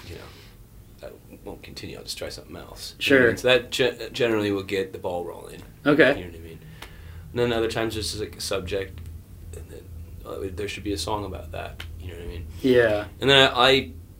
[0.08, 0.22] you know.
[1.02, 1.10] I
[1.46, 1.96] won't continue.
[1.98, 2.94] I'll just try something else.
[3.00, 3.38] You know Sure.
[3.38, 5.62] So that ge- generally will get the ball rolling.
[5.86, 6.10] okay.
[6.18, 6.60] You know what I mean?
[7.32, 9.00] And then other times just like a subject,
[9.56, 9.84] and then
[10.26, 11.84] uh, there should be a song about that.
[12.02, 12.48] You know what I mean?
[12.62, 13.06] Yeah.
[13.22, 13.70] And then I, I,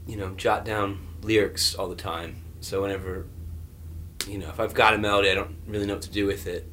[0.08, 2.38] you know, jot down lyrics all the time.
[2.62, 3.26] So whenever,
[4.28, 6.48] you know, if I've got a melody, I don't really know what to do with
[6.48, 6.68] it.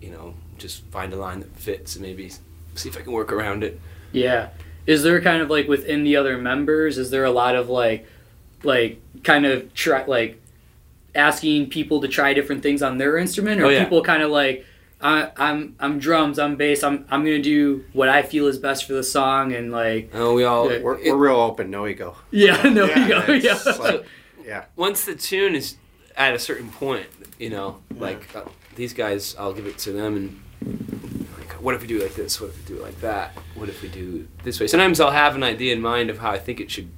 [0.00, 2.30] You know, just find a line that fits and maybe
[2.74, 3.80] see if I can work around it.
[4.12, 4.50] Yeah.
[4.86, 8.06] Is there kind of like within the other members, is there a lot of like
[8.64, 10.40] like kind of try like
[11.14, 13.84] asking people to try different things on their instrument oh, or Oh, yeah.
[13.84, 14.64] people kind of like
[15.00, 18.84] I, I'm I'm drums, I'm bass, I'm I'm gonna do what I feel is best
[18.84, 20.70] for the song and like Oh, we all.
[20.72, 22.16] Yeah, We're, it- we're real open, no ego.
[22.30, 23.58] yeah, no Yeah, you go, yeah.
[23.78, 24.04] like-
[24.48, 24.64] yeah.
[24.76, 25.76] once the tune is
[26.16, 27.06] at a certain point,
[27.38, 28.42] you know, like uh,
[28.74, 32.14] these guys, I'll give it to them and like, what if we do it like
[32.14, 32.40] this?
[32.40, 33.32] What if we do it like that?
[33.54, 34.66] What if we do it this way?
[34.66, 36.90] Sometimes I'll have an idea in mind of how I think it should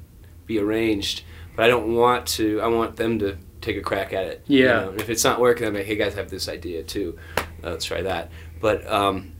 [0.47, 1.23] be arranged,
[1.57, 2.61] but I don't want to.
[2.61, 4.43] I want them to take a crack at it.
[4.47, 4.81] you Yeah.
[4.81, 4.91] know?
[4.91, 7.19] And if it's not working, I'm like, hey guys, I have this idea too.
[7.63, 8.31] Uh, let's try that.
[8.61, 9.33] But um,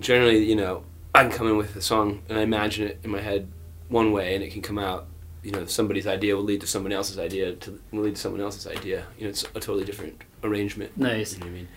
[0.00, 3.10] generally, you know, I can come in with a song and I imagine it in
[3.10, 3.48] my head
[3.88, 5.06] one way, and it can come out
[5.42, 8.40] you know somebody's idea will lead to someone else's idea to will lead to someone
[8.40, 9.06] else's idea.
[9.18, 10.96] You know, it's a totally different arrangement.
[10.96, 11.34] Nice.
[11.34, 11.68] You know I mean?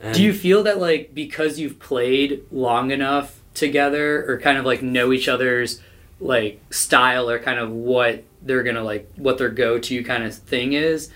[0.00, 4.64] And Do you feel that like because you've played long enough together or kind of
[4.64, 5.80] like know each other's
[6.20, 10.72] like style or kind of what they're gonna like what their go-to kind of thing
[10.72, 11.10] is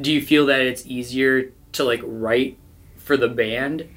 [0.00, 2.56] do you feel that it's easier to like write
[2.96, 3.88] for the band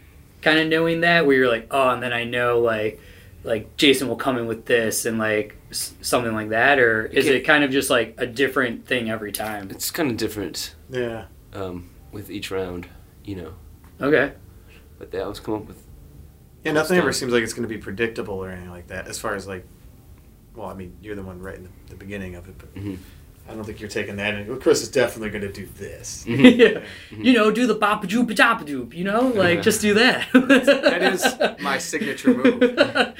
[0.41, 2.99] kind of knowing that where you're like oh and then i know like
[3.43, 7.25] like jason will come in with this and like s- something like that or is
[7.25, 7.37] Okay.
[7.37, 11.25] it kind of just like a different thing every time it's kind of different Yeah.
[11.53, 12.87] um, with each round,
[13.23, 13.53] you know.
[14.01, 14.33] okay
[14.97, 15.81] But they always come up with
[16.63, 19.07] Yeah, nothing ever seems like it's going to be predictable or anything like that.
[19.07, 19.65] As far as like,
[20.55, 22.97] well, I mean, you're the one right in the, the beginning of it, but Mhm.
[23.49, 24.35] I don't think you're taking that.
[24.35, 26.23] And well, Chris is definitely going to do this.
[26.27, 26.45] Mm-hmm.
[26.61, 26.67] yeah.
[27.11, 27.23] Mm-hmm.
[27.23, 29.21] You know, do the bop doop doop doop, you know?
[29.27, 30.27] Like just do that.
[30.33, 32.61] That is my signature move.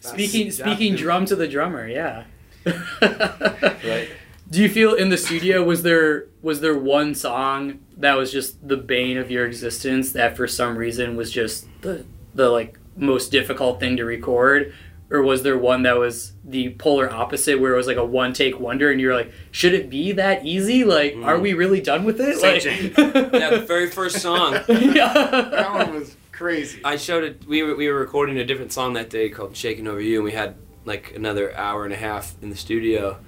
[0.00, 2.24] speaking That's- speaking drum to the drummer, yeah.
[2.64, 4.08] right.
[4.50, 8.66] Do you feel in the studio was there was there one song that was just
[8.66, 13.32] the bane of your existence that for some reason was just the the like most
[13.32, 14.74] difficult thing to record?
[15.12, 18.32] Or was there one that was the polar opposite where it was like a one
[18.32, 20.84] take wonder and you're like, should it be that easy?
[20.84, 22.38] Like, are we really done with it?
[22.38, 22.64] Saint
[22.96, 25.12] Like, Yeah, the very first song yeah.
[25.12, 26.80] that one was crazy.
[26.82, 27.46] I showed it.
[27.46, 30.24] We were we were recording a different song that day called "Shaking Over You," and
[30.24, 30.54] we had
[30.86, 33.18] like another hour and a half in the studio.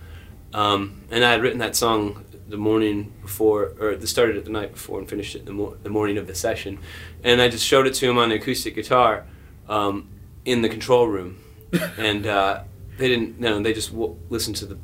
[0.54, 4.50] Um, and I had written that song the morning before, or the started it the
[4.50, 6.78] night before and finished it the, mor- the morning of the session.
[7.22, 9.26] And I just showed it to him on the acoustic guitar
[9.68, 10.08] um,
[10.44, 11.38] in the control room,
[11.98, 12.62] and uh,
[12.98, 13.40] they didn't.
[13.40, 14.78] No, they just w- listened to the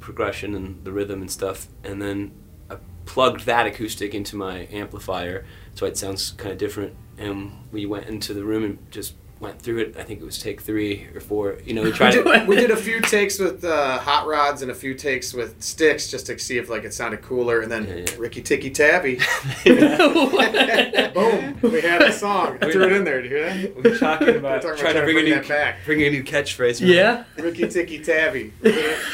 [0.00, 2.32] progression and the rhythm and stuff, and then
[2.70, 6.94] I plugged that acoustic into my amplifier, so it sounds kind of different.
[7.18, 9.96] And we went into the room and just went through it.
[9.98, 11.58] I think it was take three or four.
[11.64, 14.62] You know, we We tried did, we did a few takes with uh, hot rods
[14.62, 17.70] and a few takes with sticks just to see if like it sounded cooler, and
[17.70, 18.06] then Yeah, yeah.
[18.18, 19.16] Ricky Ticky Tabby.
[21.14, 21.58] Boom!
[21.62, 22.58] We had a song.
[22.62, 23.20] I threw it in there.
[23.22, 23.76] Did you hear that?
[23.84, 25.76] We're talking We're about talking trying to about bring a new that back.
[25.84, 26.80] bring a new catchphrase.
[26.86, 27.24] yeah.
[27.36, 28.52] Ricky Ticky Tabby.
[28.62, 29.12] You better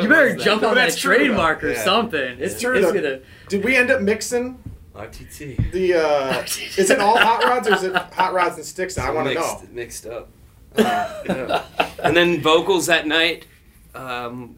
[0.00, 0.38] was that?
[0.40, 1.84] jump No, on that that's true, trademark or Yeah.
[1.84, 2.36] something.
[2.40, 2.92] It's, true, it's though.
[2.94, 3.20] gonna.
[3.48, 4.58] Did we end up mixing
[4.98, 5.72] RTT.
[5.72, 5.94] the?
[5.94, 6.42] uh
[6.76, 8.96] Is it all hot rods or is it hot rods and sticks?
[8.96, 9.06] Now?
[9.06, 9.68] I want to mixed, know.
[9.72, 10.28] Mixed up.
[10.76, 11.64] Yeah.
[12.02, 13.46] and then vocals that night.
[13.94, 14.56] Um,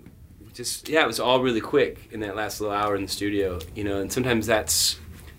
[0.52, 3.58] just yeah, it was all really quick in that last little hour in the studio,
[3.74, 4.00] you know.
[4.00, 4.98] And sometimes that's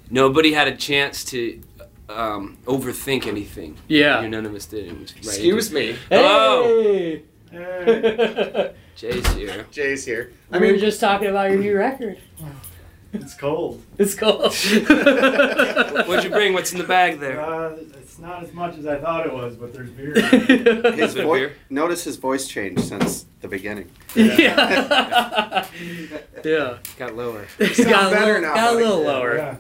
[0.10, 1.62] nobody had a chance to
[2.10, 3.78] um, overthink anything.
[3.88, 4.22] Yeah.
[4.22, 4.88] You know, none of us did.
[4.88, 6.00] It was right Excuse into- me.
[6.10, 6.64] Hello.
[6.64, 7.24] Hey.
[8.96, 9.66] Jay's here.
[9.72, 10.32] Jay's here.
[10.52, 12.18] I mean, we were just talking about your new record.
[13.14, 13.82] It's cold.
[13.98, 14.54] It's cold.
[16.08, 16.54] What'd you bring?
[16.54, 17.42] What's in the bag there?
[17.42, 20.14] Uh, it's not as much as I thought it was, but there's beer.
[20.14, 21.54] His Is it voi- beer?
[21.70, 23.90] notice his voice changed since the beginning.
[24.16, 25.66] yeah.
[26.44, 26.78] yeah.
[26.98, 27.46] Got lower.
[27.60, 28.86] Got a better little, now, got a buddy.
[28.86, 29.36] little lower.
[29.36, 29.56] Yeah.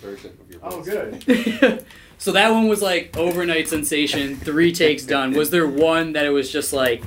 [0.00, 1.84] version of your Oh, good.
[2.18, 5.32] so that one was like overnight sensation, three takes done.
[5.32, 7.02] Was there one that it was just like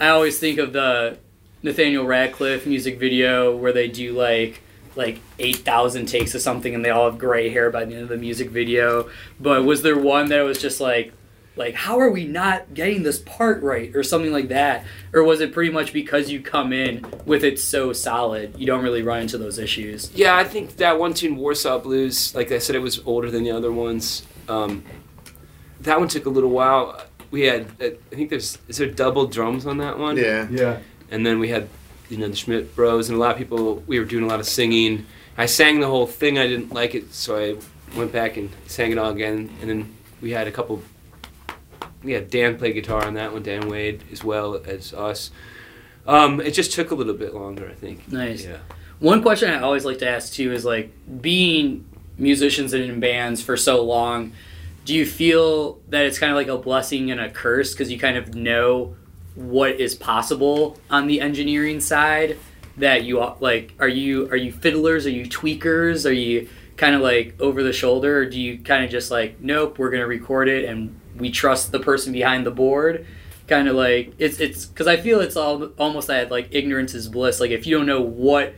[0.00, 1.18] I always think of the
[1.62, 4.62] Nathaniel Radcliffe music video where they do like
[4.96, 8.02] like eight thousand takes of something and they all have gray hair by the end
[8.02, 9.08] of the music video.
[9.38, 11.12] But was there one that was just like
[11.56, 14.84] like how are we not getting this part right or something like that?
[15.12, 18.82] Or was it pretty much because you come in with it so solid, you don't
[18.82, 20.12] really run into those issues?
[20.14, 23.42] Yeah, I think that one tune, Warsaw Blues, like I said, it was older than
[23.42, 24.24] the other ones.
[24.48, 24.84] Um,
[25.80, 27.02] that one took a little while.
[27.30, 30.16] We had, uh, I think there's, is there double drums on that one?
[30.16, 30.48] Yeah.
[30.50, 30.78] Yeah.
[31.10, 31.68] And then we had,
[32.08, 34.40] you know, the Schmidt Bros, and a lot of people, we were doing a lot
[34.40, 35.06] of singing.
[35.36, 38.92] I sang the whole thing, I didn't like it, so I went back and sang
[38.92, 39.50] it all again.
[39.60, 40.82] And then we had a couple,
[42.02, 45.30] we had Dan play guitar on that one, Dan Wade, as well as us.
[46.06, 48.10] Um, it just took a little bit longer, I think.
[48.10, 48.44] Nice.
[48.44, 48.58] Yeah.
[48.98, 51.86] One question I always like to ask too is like being
[52.16, 54.32] musicians and in bands for so long,
[54.84, 57.98] do you feel that it's kind of like a blessing and a curse because you
[57.98, 58.96] kind of know
[59.38, 62.36] what is possible on the engineering side
[62.76, 65.06] that you like are you are you fiddlers?
[65.06, 66.08] Are you tweakers?
[66.08, 68.18] Are you kind of like over the shoulder?
[68.18, 71.30] Or do you kind of just like nope we're going to record it and we
[71.30, 73.06] trust the person behind the board?
[73.46, 77.08] Kind of like it's it's because I feel it's all almost that like ignorance is
[77.08, 77.38] bliss.
[77.38, 78.54] Like if you don't know what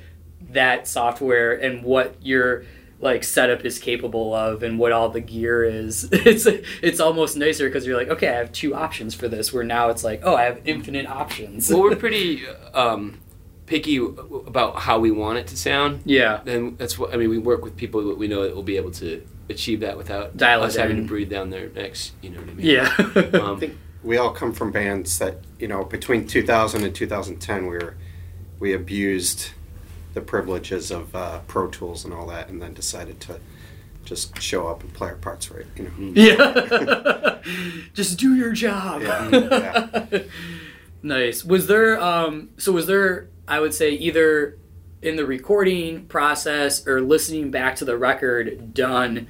[0.53, 2.65] that software and what your
[3.01, 6.47] like setup is capable of and what all the gear is, it's
[6.83, 9.53] it's almost nicer because you're like, okay, I have two options for this.
[9.53, 11.71] Where now it's like, oh, I have infinite options.
[11.71, 13.21] well, we're pretty um,
[13.67, 16.03] picky about how we want it to sound.
[16.05, 17.31] yeah, And that's what I mean.
[17.31, 20.37] We work with people that we know that will be able to achieve that without
[20.37, 21.03] Dial us having in.
[21.05, 22.13] to breathe down their necks.
[22.23, 22.67] You know what I mean?
[22.67, 27.63] yeah, Um, think we all come from bands that you know between 2000 and 2010
[27.67, 27.97] we were
[28.59, 29.51] we abused
[30.15, 33.41] the privileges of uh, Pro Tools and all that, and then decided to
[34.05, 35.67] just show up and play our parts right.
[35.77, 36.13] You know.
[36.15, 37.39] yeah.
[37.95, 39.03] Just do your job.
[39.03, 40.23] Yeah,
[41.03, 41.45] nice.
[41.45, 44.59] Was there um so was there I would say either
[45.03, 49.27] in the recording process or listening back to the record done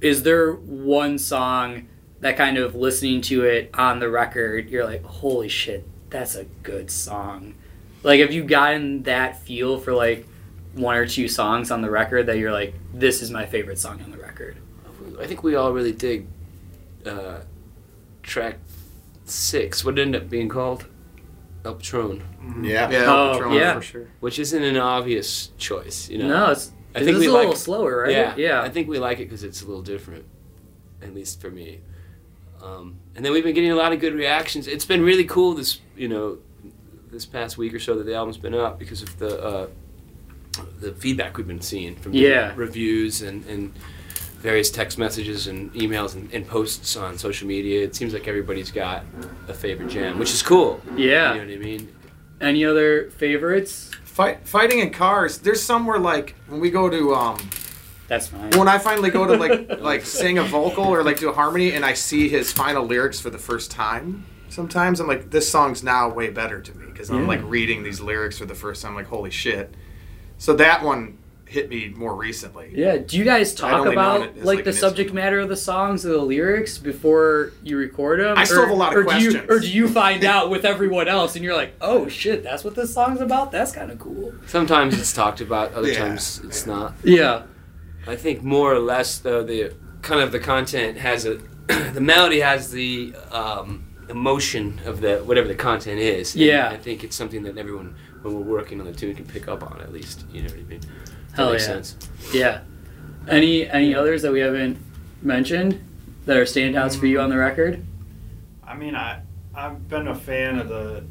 [0.00, 1.88] is there one song
[2.20, 6.44] that kind of listening to it on the record you're like holy shit that's a
[6.62, 7.54] good song
[8.08, 10.26] like have you gotten that feel for like
[10.74, 14.00] one or two songs on the record that you're like this is my favorite song
[14.02, 14.56] on the record
[15.20, 16.26] I think we all really dig
[17.04, 17.40] uh,
[18.22, 18.58] track
[19.24, 19.84] six.
[19.84, 20.86] What ended up being called?
[21.64, 22.22] El Patron,
[22.62, 22.88] yeah.
[22.88, 23.74] Yeah, Oh, Patron, yeah.
[23.74, 24.06] for sure.
[24.20, 26.08] which isn't an obvious choice.
[26.08, 26.28] You know.
[26.28, 28.68] no it's I I think think we a little like- slower right Yeah, yeah I
[28.68, 30.24] think we like it because it's a little different,
[31.02, 31.80] at least for me.
[32.62, 34.66] Um, and then we've been getting a lot of good reactions.
[34.68, 36.38] It's been really cool this you know
[37.10, 39.66] this past week or so that the album's been up because of the uh,
[40.80, 42.52] the feedback we've been seeing from Yeah.
[42.56, 43.72] reviews and, and
[44.40, 47.82] various text messages and emails and, and posts on social media.
[47.84, 49.04] It seems like everybody's got
[49.48, 50.80] a favorite jam, which is cool.
[50.96, 51.88] yeah You know what I mean?
[52.40, 53.90] Any other favorites?
[54.04, 55.38] Fight, fighting in cars.
[55.38, 57.38] There's somewhere like when we go to um
[58.08, 58.50] That's fine.
[58.58, 61.72] when I finally go to like like sing a vocal or like do a harmony
[61.72, 64.24] and I see his final lyrics for the first time.
[64.48, 67.28] Sometimes I'm like, this song's now way better to me because I'm Yeah.
[67.28, 68.94] like reading these lyrics for the first time.
[68.94, 69.74] Like, holy shit!
[70.38, 72.70] So that one hit me more recently.
[72.74, 72.98] Yeah.
[72.98, 75.14] Do you guys talk about as, like, like, the subject instrument.
[75.24, 78.36] matter of the songs or the lyrics before you record them?
[78.36, 79.50] I still or, have a lot of or Do you, questions.
[79.50, 82.74] or do you find out with everyone else and you're like, oh shit, that's what
[82.74, 83.50] this song's about?
[83.50, 84.34] That's kind of cool.
[84.46, 86.00] Sometimes it's talked about, other Yeah.
[86.08, 86.92] times it's not.
[87.02, 87.44] Yeah.
[88.06, 89.72] I think more or less though the
[90.02, 95.48] kind of the content has a the melody has the um, emotion of the whatever
[95.48, 96.34] the content is.
[96.34, 96.68] And Yeah.
[96.70, 99.62] I think it's something that everyone when we're working on the tune can pick up
[99.62, 100.24] on at least.
[100.32, 100.80] You know what I mean?
[100.80, 101.74] That Hell makes yeah.
[101.74, 101.96] sense.
[102.32, 102.60] Yeah.
[103.28, 104.78] Any any others that we haven't
[105.22, 105.80] mentioned
[106.26, 107.84] that are standouts for you on the record?
[108.66, 109.20] I mean, I
[109.54, 111.04] I've been a fan of the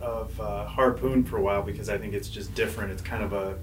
[0.00, 2.90] of uh, Harpoon for a while because I think it's just different.
[2.92, 3.58] It's kind of a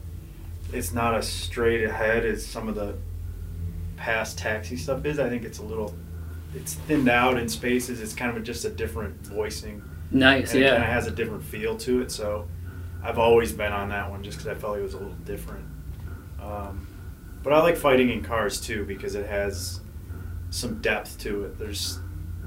[0.72, 2.96] it's not a straight ahead as some of the
[3.96, 5.20] past taxi stuff is.
[5.20, 5.96] I think it's a little
[6.54, 8.02] it's thinned out in spaces.
[8.02, 9.84] It's kind of just a different voicing.
[10.12, 10.54] Nice.
[10.54, 12.12] and it kind of has a different feel to it.
[12.12, 12.48] So
[13.04, 15.66] I've always been on that one just because I felt it was a little different.
[16.42, 16.88] Um,
[17.44, 19.82] but I like fighting in cars too because it has
[20.50, 21.60] some depth to it.
[21.60, 22.00] There's,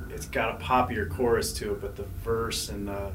[0.08, 3.12] it's got a poppier chorus to it, but the verse and the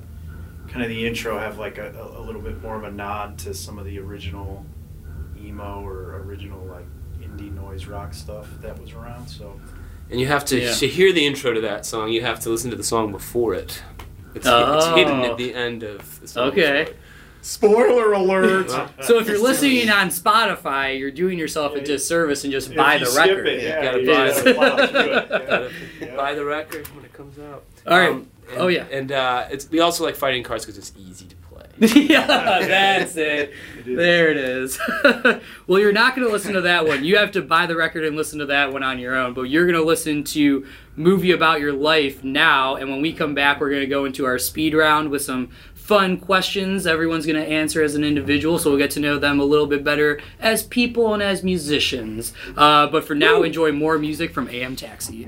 [0.67, 3.53] kind of the intro have like a, a little bit more of a nod to
[3.53, 4.65] some of the original
[5.39, 6.85] emo or original like
[7.19, 9.27] indie noise rock stuff that was around.
[9.27, 9.59] So
[10.09, 10.73] And you have to Yeah.
[10.73, 12.11] to hear the intro to that song.
[12.11, 13.81] You have to listen to the song before it.
[14.35, 14.95] It's, it's Oh.
[14.95, 16.49] hidden at the end of the song.
[16.49, 16.89] Okay.
[17.41, 18.69] Spoiler alert.
[19.03, 23.11] So if you're listening on Spotify, you're doing yourself a disservice and just buy the
[23.15, 23.47] record.
[23.47, 24.55] it, yeah, gotta you buy gotta it.
[24.55, 25.27] plow through it,
[26.01, 26.07] yeah.
[26.07, 26.15] Yeah.
[26.15, 27.63] Buy the record when it comes out.
[27.87, 28.11] All right.
[28.11, 28.27] and,
[28.57, 28.85] Oh, yeah.
[28.91, 31.44] And uh, it's we also like fighting cars because it's easy to play.
[31.77, 32.25] Yeah,
[32.67, 33.53] that's it.
[33.85, 34.79] There it is.
[35.67, 37.03] well, you're not going to listen to that one.
[37.03, 39.33] You have to buy the record and listen to that one on your own.
[39.33, 40.65] But you're going to listen to
[40.95, 42.75] movie about your life now.
[42.75, 45.49] And when we come back, we're going to go into our speed round with some
[45.73, 46.87] fun questions.
[46.87, 49.67] Everyone's going to answer as an individual, so we'll get to know them a little
[49.67, 52.33] bit better as people and as musicians.
[52.57, 55.27] Uh, but for now, enjoy more music from AM Taxi.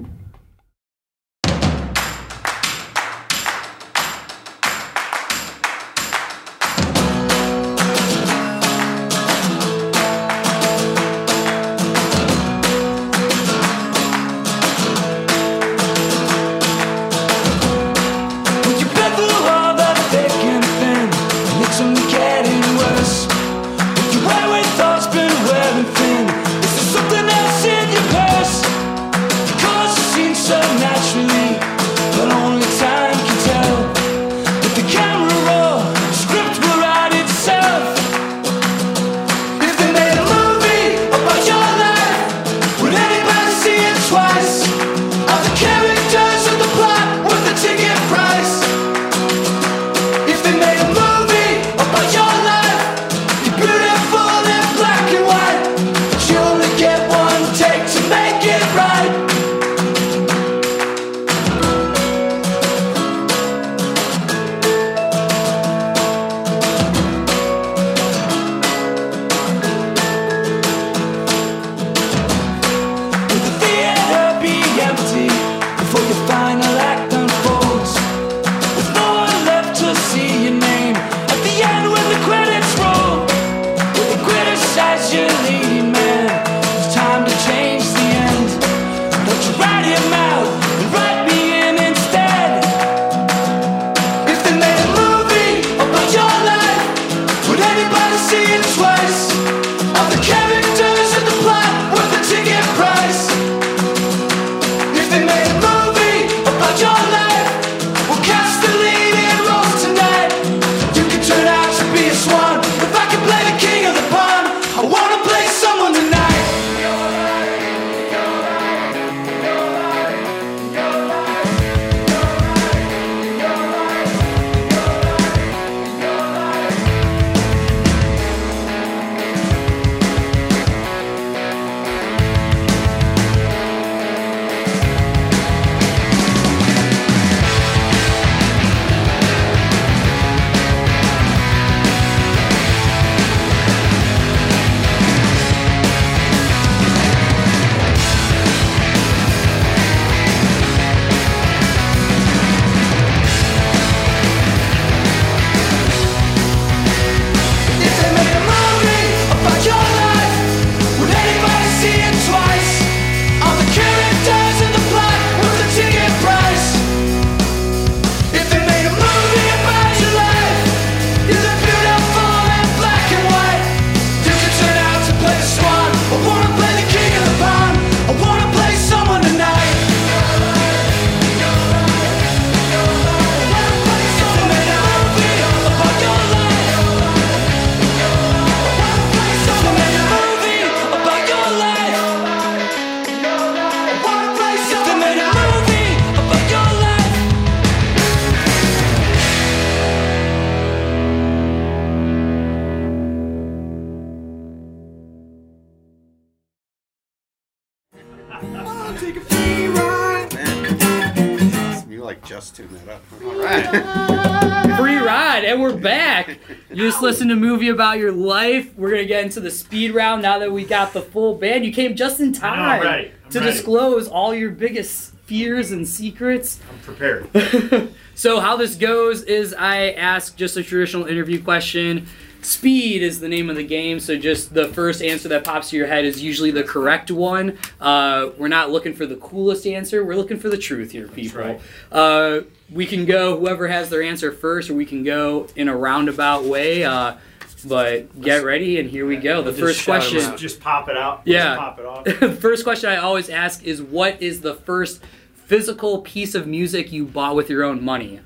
[209.08, 210.34] Take a free ride.
[210.34, 213.02] Man, you like just tuned that up.
[213.24, 214.78] All right.
[214.78, 216.38] Free ride, and we're back.
[216.70, 218.78] You just listened to a movie about your life.
[218.78, 221.64] We're gonna get into the speed round now that we got the full band.
[221.66, 223.14] You came just in time I'm ready.
[223.24, 223.52] I'm to ready.
[223.54, 226.60] disclose all your biggest fears and secrets.
[226.70, 227.90] I'm prepared.
[228.14, 232.08] so how this goes is I ask just a traditional interview question.
[232.48, 234.00] Speed is the name of the game.
[234.00, 237.58] So just the first answer that pops to your head is usually the correct one.
[237.82, 240.06] Uh, we're not looking for the coolest answer.
[240.06, 241.42] We're looking for the truth here, people.
[241.42, 241.62] right.
[241.92, 242.42] Uh,
[242.72, 246.46] we can go whoever has their answer first, or we can go in a roundabout
[246.46, 246.86] way.
[246.86, 247.18] Uh,
[247.66, 249.42] but get ready, and here we go.
[249.42, 250.20] The We'll first question.
[250.20, 251.24] Just, just pop it out.
[251.26, 251.58] Yeah.
[251.58, 252.04] Pop it off.
[252.20, 255.02] the first question I always ask is what is the first
[255.34, 258.22] physical piece of music you bought with your own money?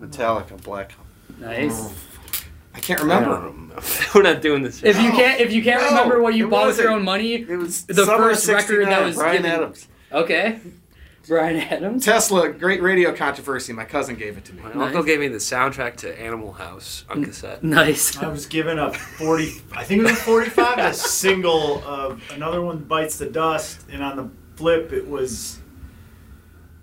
[0.00, 0.92] Metallica, Black.
[1.38, 1.94] Nice.
[2.74, 3.28] I can't I remember.
[3.30, 3.82] don't remember.
[4.14, 4.82] We're not doing this.
[4.82, 7.04] If you can't if you can't No, remember what you it bought with your own
[7.04, 9.88] money, It was The first record that was Bryan given- Adams.
[10.10, 10.58] okay.
[11.28, 12.04] Bryan Adams.
[12.04, 13.72] Tesla, great radio controversy.
[13.72, 14.62] My cousin gave it to me.
[14.62, 14.86] My Nice.
[14.88, 17.62] uncle gave me the soundtrack to Animal House on cassette.
[17.62, 18.16] Nice.
[18.18, 22.60] I was given a 40, I think it was a 45, a single of another
[22.60, 25.60] one bites the dust, and on the flip it was,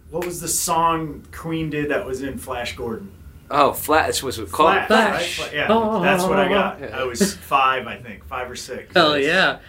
[0.10, 3.12] what was the song Queen did that was in Flash Gordon?
[3.52, 4.86] Oh, Flash was it called?
[4.86, 5.40] Flash, Flash.
[5.40, 5.54] right?
[5.54, 6.02] Yeah, Oh.
[6.02, 6.80] that's what I got.
[6.80, 6.98] Yeah.
[7.00, 8.94] I was five, I think, five or six.
[8.94, 9.60] Hell yeah.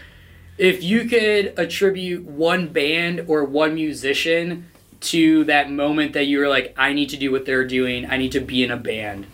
[0.59, 4.69] If you could attribute one band or one musician
[5.01, 8.19] to that moment that you were like, I need to do what they're doing, I
[8.19, 9.27] need to be in a band,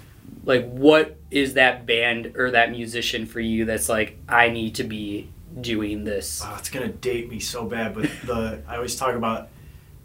[0.45, 4.85] like what is that band or that musician for you that's like, I need to
[4.85, 5.29] be
[5.61, 6.41] doing this?
[6.45, 9.49] Oh, it's gonna date me so bad, but the I always talk about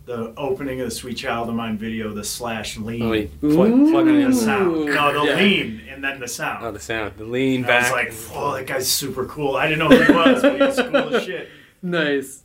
[0.05, 3.39] the opening of the Sweet Child of Mine video, the slash lean, Oh, wait.
[3.39, 4.85] plug, in the sound.
[4.85, 5.35] No, the Yeah.
[5.37, 6.65] lean and then the sound.
[6.65, 7.13] Oh, the sound.
[7.17, 7.91] The lean And back.
[7.91, 9.55] I was like, oh, that guy's super cool.
[9.55, 11.49] I didn't know who he was, but he was cool as shit.
[11.81, 12.43] Nice.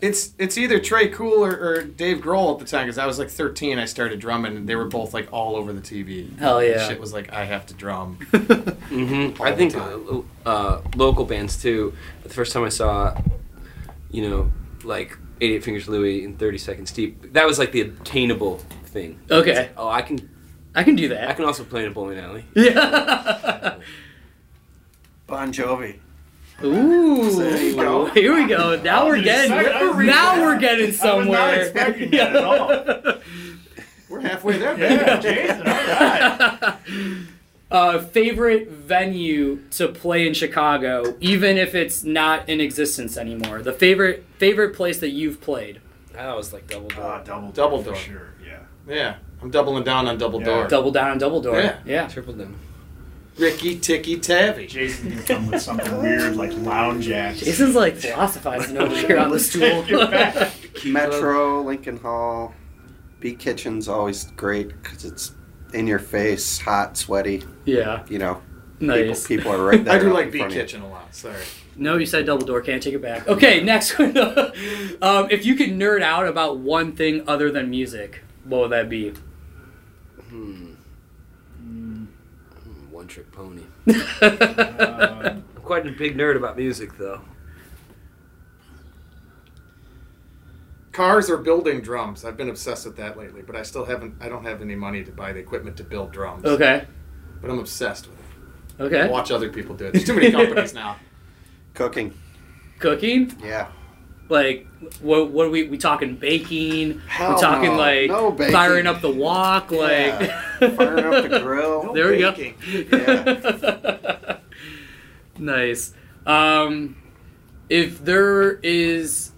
[0.00, 3.18] It's it's either Tré Cool or, or Dave Grohl at the time because I was
[3.18, 3.80] like 13.
[3.80, 6.38] I started drumming and they were both like all over the TV.
[6.38, 6.86] Hell yeah.
[6.86, 8.14] Shit was like I have to drum.
[8.90, 9.98] hmm I think uh,
[10.46, 11.94] uh, local bands too.
[12.22, 13.20] The first time I saw,
[14.12, 14.52] you know,
[14.84, 19.18] like 88 Fingers Louie and 30 Seconds Deep, that was like the attainable thing.
[19.30, 19.70] Okay.
[19.76, 20.28] Oh, I can.
[20.74, 21.28] I can do that.
[21.28, 22.44] I can also play in a bowling alley.
[22.54, 23.78] Yeah.
[25.26, 25.98] Bon Jovi.
[26.64, 27.30] Ooh.
[27.36, 28.06] There you go.
[28.06, 28.80] Here we go.
[28.80, 29.50] Now we're getting
[30.06, 31.62] now we're getting somewhere.
[31.62, 32.68] expecting that at all.
[34.08, 34.78] We're halfway there.
[34.78, 36.78] Yeah, Jason, all right.
[37.70, 43.60] uh, favorite venue to play in Chicago, even if it's not in existence anymore.
[43.62, 45.80] The favorite favorite place that you've played.
[46.14, 47.04] That was like double door.
[47.04, 47.94] Uh, double, Double door door.
[47.94, 48.28] for sure.
[48.44, 48.58] Yeah.
[48.88, 50.46] Yeah, I'm doubling down on Double Yeah.
[50.46, 50.68] Door.
[50.68, 51.60] Double down on double door.
[51.60, 51.78] Yeah.
[51.84, 52.08] Yeah.
[52.08, 52.56] Triple down.
[53.36, 54.66] Ricky Ticky Tavi.
[54.66, 57.38] Jason's gonna come with something weird like Lounge Ax.
[57.40, 59.82] Jason's like philosophizing over here on the stool.
[59.84, 60.52] Take it back.
[60.84, 62.54] Metro, Lincoln Hall.
[63.20, 65.32] Beat Kitchen's always great because it's
[65.72, 67.44] in your face, hot, sweaty.
[67.64, 68.04] yeah.
[68.08, 68.42] You know,
[68.80, 69.26] Nice.
[69.26, 69.94] people, people are right there.
[69.94, 70.60] I do like Beat front you.
[70.60, 71.14] Kitchen a lot.
[71.14, 71.42] Sorry.
[71.76, 72.60] No, you said double door.
[72.60, 73.28] Can't take it back.
[73.28, 74.16] Okay, next one.
[75.02, 78.88] um, if you could nerd out about one thing other than music, what would that
[78.88, 79.12] be?
[80.28, 80.72] Hmm.
[82.90, 83.62] One trick pony.
[83.86, 83.94] Uh,
[85.30, 87.20] I'm quite a big nerd about music, though.
[90.98, 92.24] Cars are building drums.
[92.24, 94.16] I've been obsessed with that lately, but I still haven't.
[94.20, 96.44] I don't have any money to buy the equipment to build drums.
[96.44, 96.86] okay.
[97.40, 98.24] But I'm obsessed with it.
[98.80, 99.08] I Okay.
[99.08, 99.92] watch other people do it.
[99.92, 100.96] There's too many companies now.
[101.74, 102.14] Cooking.
[102.80, 103.32] Cooking?
[103.40, 103.68] Yeah.
[104.28, 104.66] Like,
[105.00, 105.30] what?
[105.30, 105.68] What are we?
[105.68, 106.98] We talking baking?
[107.06, 107.76] Hell We're talking no.
[107.76, 108.52] like No baking.
[108.52, 110.42] firing up the wok, like Yeah.
[110.76, 111.84] Firing up the grill.
[111.84, 112.34] no There we go.
[114.26, 114.38] Yeah.
[115.38, 115.92] nice.
[116.26, 116.96] Um,
[117.68, 119.30] if there is,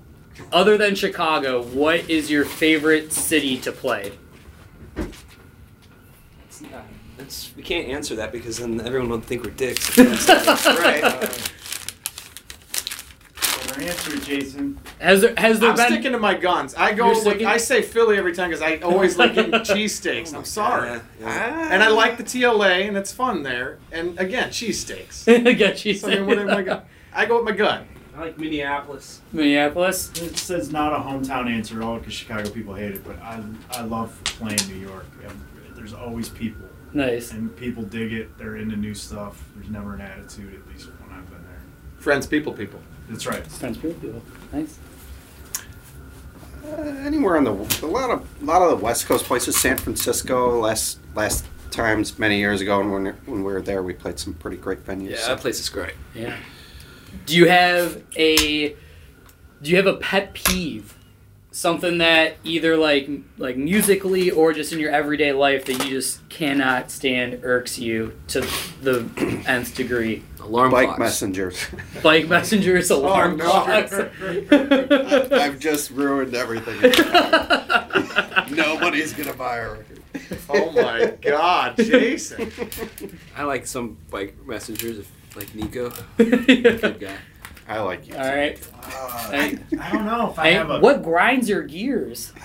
[0.53, 4.12] other than Chicago, what is your favorite city to play?
[6.47, 6.84] It's not,
[7.18, 9.97] it's, we can't answer that because then everyone will think we're dicks.
[9.99, 11.03] right.
[13.43, 14.78] Well, their answer, Jason.
[14.99, 15.86] Has there has there I'm been?
[15.86, 16.74] sticking to my guns.
[16.74, 17.07] I go.
[17.07, 20.32] You're With, sticking- I say Philly every time because I always like getting cheesesteaks.
[20.34, 20.88] I'm oh sorry.
[20.88, 21.51] Yeah, yeah.
[21.55, 21.68] Ah.
[21.70, 23.78] And I like the TLA, and it's fun there.
[23.93, 25.24] And again, cheesesteaks.
[25.59, 25.95] Get you.
[25.95, 26.82] So, I mean, I, go-
[27.12, 27.84] I go with my gut.
[28.17, 29.21] I like Minneapolis.
[29.33, 30.11] Minneapolis.
[30.21, 33.41] It says not a hometown answer at all because Chicago people hate it, but I
[33.71, 35.07] I love playing New York.
[35.75, 37.33] There's always people, Nice.
[37.33, 38.37] and people dig it.
[38.37, 39.43] They're into new stuff.
[39.55, 41.61] There's never an attitude, at least when I've been there.
[41.99, 42.81] Friends, people, people.
[43.09, 43.47] That's right.
[43.47, 44.23] Friends, people, people.
[44.53, 44.79] Nice.
[46.67, 49.79] Uh, anywhere on the a lot of a lot of the West Coast places, San
[49.79, 50.59] Francisco.
[50.61, 54.35] Last last times many years ago, and when when we were there, we played some
[54.35, 55.11] pretty great venues.
[55.11, 55.95] Yeah, so- that place is great.
[56.15, 56.37] Yeah.
[57.27, 58.71] Do you have a
[59.63, 60.97] do you have a pet peeve?
[61.53, 66.27] Something that either like like musically or just in your everyday life that you just
[66.29, 68.41] cannot stand irks you to
[68.83, 69.05] the
[69.49, 70.23] nth degree.
[70.41, 71.01] Alarm Bike clocks.
[71.01, 71.67] messengers.
[72.03, 73.51] Bike messengers, oh, alarm no.
[73.51, 73.93] clocks.
[75.33, 76.81] I've just ruined everything.
[78.57, 79.99] Nobody's gonna buy a record.
[80.49, 82.51] Oh my God, Jason!
[83.37, 85.91] I like some bike messengers of like Nico.
[86.16, 87.16] Good guy.
[87.68, 88.16] I like you.
[88.16, 88.59] All right.
[88.83, 89.59] Uh, Hey.
[89.81, 90.81] I don't know if I Hey, have a.
[90.81, 92.33] what grinds your gears?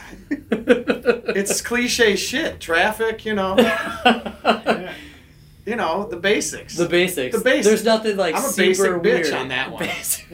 [0.52, 2.60] It's cliche shit.
[2.60, 4.94] Traffic, you know, Yeah.
[5.66, 6.76] you know the basics.
[6.78, 7.36] the basics.
[7.38, 7.66] The basics.
[7.68, 9.34] There's nothing like I'm a super basic bitch weird.
[9.34, 9.84] on that one.
[9.84, 10.26] Basic.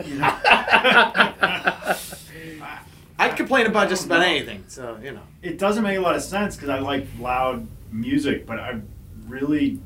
[3.20, 4.64] I'd complain about just about anything.
[4.68, 5.22] So you know.
[5.41, 8.80] it doesn't make a lot of sense because I like loud music, but I
[9.28, 9.80] really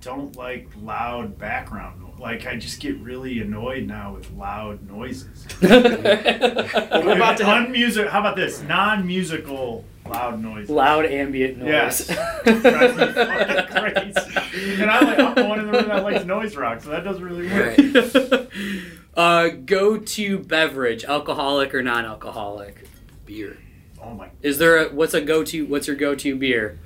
[0.00, 2.00] don't like loud background.
[2.00, 5.46] no- Like I just get really annoyed now with loud noises.
[5.62, 8.08] Well, we're about to have- unmusic.
[8.08, 8.60] How about this?
[8.62, 10.68] Non-musical loud noise?
[10.68, 11.68] Loud ambient noise.
[11.68, 12.06] Yes.
[12.44, 14.82] Drives me fucking crazy.
[14.82, 17.04] And I like, I'm the one in the room that likes noise rock, so that
[17.04, 17.76] doesn't really work.
[17.78, 18.48] Right.
[19.16, 22.86] uh, go to beverage, alcoholic or non-alcoholic.
[23.26, 23.56] Beer.
[24.02, 25.66] Oh my, Is there a what's a go to?
[25.66, 26.78] What's your go to beer?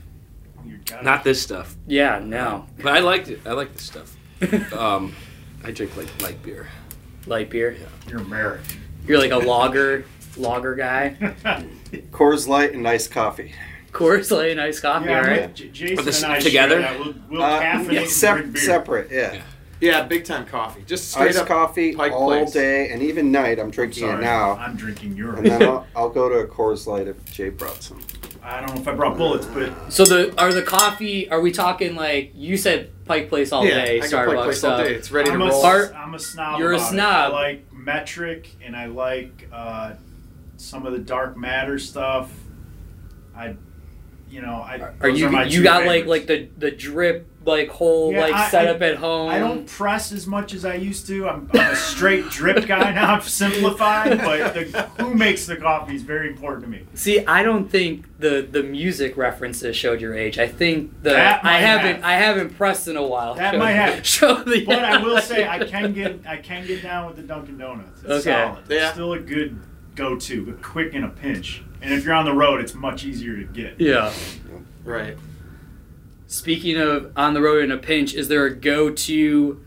[0.87, 1.77] You got Not this stuff.
[1.87, 3.41] Yeah, no, But I liked it.
[3.47, 4.17] I like this stuff.
[4.73, 5.15] Um,
[5.65, 6.69] I drink like light beer.
[7.27, 7.73] light beer.
[7.73, 7.87] Yeah.
[8.11, 8.81] You're American.
[9.07, 10.05] You're like a lager,
[10.37, 11.17] lager guy.
[12.13, 13.53] Coors Light and iced coffee.
[13.93, 15.07] Coors Light and iced coffee.
[15.07, 15.43] Yeah, all I'm right.
[15.43, 16.83] with J- Jason Are this and I together?
[16.83, 16.99] Share that.
[17.01, 18.63] We'll, we'll Uh, caffeinate yeah, sep- drink beer.
[18.63, 19.33] separate, yeah.
[19.35, 19.43] Yeah.
[19.81, 20.83] Yeah, big time coffee.
[20.87, 22.53] Just straight Iced up coffee Pike all Place.
[22.53, 23.59] day, and even night.
[23.59, 24.53] I'm I'm drinking sorry, it now.
[24.57, 25.39] I'm drinking yours.
[25.39, 28.01] And then I'll, I'll go to a Coors Light if Jay brought some.
[28.45, 31.31] I don't know if I brought bullets, but So the are the coffee?
[31.31, 34.01] Are we talking like you said Pike Place all yeah, day?
[34.03, 34.87] I go Pike Starbucks Place all stuff.
[34.87, 34.95] day.
[34.95, 35.65] It's ready I'm to a, roll.
[35.65, 36.59] Art- I'm a snob.
[36.61, 36.91] You're a about it.
[36.91, 37.33] snob.
[37.33, 39.95] I like metric, and I like uh,
[40.59, 42.31] some of the dark matter stuff.
[43.35, 43.57] I,
[44.31, 44.93] you know, I.
[45.01, 46.09] Are those you my you two got like favorites.
[46.09, 49.29] like the the drip like whole Yeah, like I- setup at home?
[49.31, 51.29] I don't press as much as I used to.
[51.29, 53.15] I'm, I'm a straight drip guy now.
[53.15, 56.85] I've simplified, but the, who makes the coffee is very important to me.
[56.95, 60.39] See, I don't think the the music references showed your age.
[60.39, 62.05] I think the I haven't have.
[62.05, 63.35] I haven't pressed in a while.
[63.35, 64.07] That Show- might have.
[64.15, 64.65] Show the.
[64.65, 68.01] But I will say I can get I can get down with the Dunkin' Donuts.
[68.03, 68.33] It's Okay.
[68.33, 68.65] solid.
[68.69, 68.85] Yeah.
[68.85, 69.61] It's still a good
[69.95, 71.63] go-to, but quick in a pinch.
[71.81, 73.79] And if you're on the road, it's much easier to get.
[73.81, 74.13] Yeah.
[74.85, 75.17] Right.
[76.35, 79.65] Speaking of on the road in a pinch, is there a go-to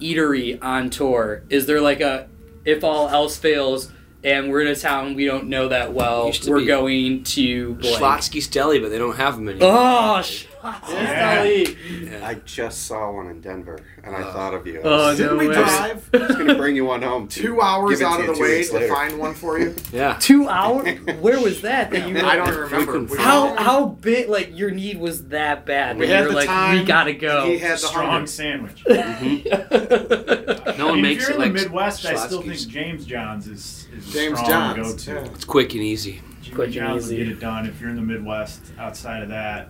[0.00, 1.44] eatery on tour?
[1.48, 2.28] Is there like a
[2.64, 3.92] if all else fails
[4.24, 7.76] and we're in a town we don't know that well, we're going to.
[7.76, 9.70] Schlotzsky's Deli, but they don't have them anymore.
[9.70, 10.48] Oh, Schlotzsky's
[10.88, 11.42] Yeah.
[11.42, 12.26] Yeah.
[12.26, 14.32] I just saw one in Denver, and I Oh.
[14.32, 14.78] thought of you.
[14.80, 15.54] I Oh, was, Didn't we way.
[15.54, 17.26] drive I was gonna bring you one home.
[17.28, 18.94] two hours Give it to out of the two way weeks to later.
[18.94, 19.74] find one for you?
[19.92, 20.16] yeah.
[20.20, 20.98] Two hours?
[21.20, 21.90] Where was that?
[21.90, 22.92] That you I don't were, remember.
[22.92, 24.28] couldn't We- how how big?
[24.28, 25.98] Like your need was that bad?
[25.98, 27.46] We that had you were the like, time, we gotta go.
[27.46, 28.26] He had the Strong hunger.
[28.28, 28.84] sandwich.
[28.84, 30.78] Mm-hmm.
[30.78, 32.66] No one mean, makes if you're it in like the Midwest, I still think Schlotzsky's.
[32.66, 35.04] James John's is, is a James strong John's.
[35.04, 35.12] go-to.
[35.26, 35.32] yeah.
[35.34, 36.20] It's quick and easy.
[36.42, 37.24] Jimmy Quick and John's will easy.
[37.24, 37.66] get it done.
[37.66, 39.68] If you're in the Midwest, outside of that,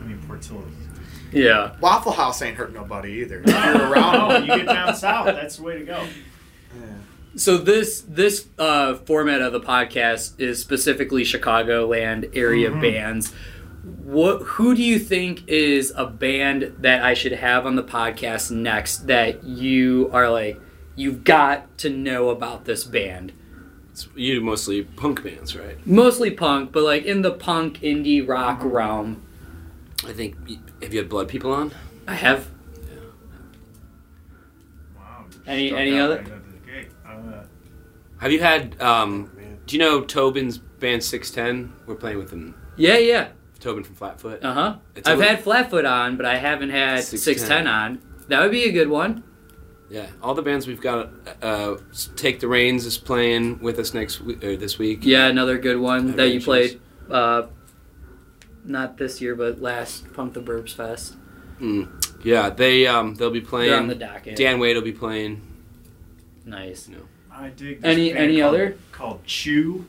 [0.00, 0.64] I mean Portillo's.
[1.32, 1.76] yeah.
[1.80, 3.42] Waffle House ain't hurt nobody either.
[3.42, 5.26] No, you're around no, you get down south.
[5.26, 6.06] That's the way to go.
[7.36, 12.80] So this this uh, format of the podcast is specifically Chicagoland area Mhm.
[12.80, 13.32] bands.
[14.02, 18.50] What who do you think is a band that I should have on the podcast
[18.50, 20.60] next that you are like
[20.96, 23.32] you've got to know about this band?
[23.92, 25.76] It's, you mostly punk bands, right?
[25.86, 28.68] Mostly punk, but like in the punk indie rock Mm-hmm.
[28.68, 29.22] realm.
[30.06, 30.36] I think.
[30.82, 31.72] Have you had Blood People on?
[32.08, 32.48] I have
[32.82, 32.96] Yeah.
[34.96, 35.24] Wow.
[35.46, 36.88] Any- any other- right out of the gate.
[37.06, 37.42] Uh,
[38.18, 38.80] Have you had?
[38.80, 39.58] Um, Man.
[39.66, 41.72] do you know Tobin's band Six Ten?
[41.86, 42.54] We're playing with them.
[42.76, 43.28] yeah yeah
[43.60, 44.42] Tobin from Flatfoot.
[44.42, 44.76] uh huh.
[44.96, 47.66] It's a I've little- had Flatfoot on, but I haven't had 610.
[47.66, 47.98] On.
[48.28, 49.22] That would be a good one.
[49.90, 51.10] Yeah, all the bands we've got.
[51.42, 51.76] Uh,
[52.14, 55.00] Take the Reins is playing with us next week or this week.
[55.02, 56.80] Yeah, another good one At that you played.
[57.10, 57.42] Uh,
[58.64, 61.16] not this year, but last Punk the Burbs Fest.
[61.60, 61.88] Mm.
[62.24, 64.12] Yeah, they um they'll be They're on the playing.
[64.12, 64.36] docket.
[64.36, 65.40] Dan Wade will be playing.
[66.44, 66.88] Nice.
[66.88, 66.98] No.
[67.32, 67.80] I dig.
[67.82, 68.76] This Any- band any called, other?
[68.92, 69.84] called Chew.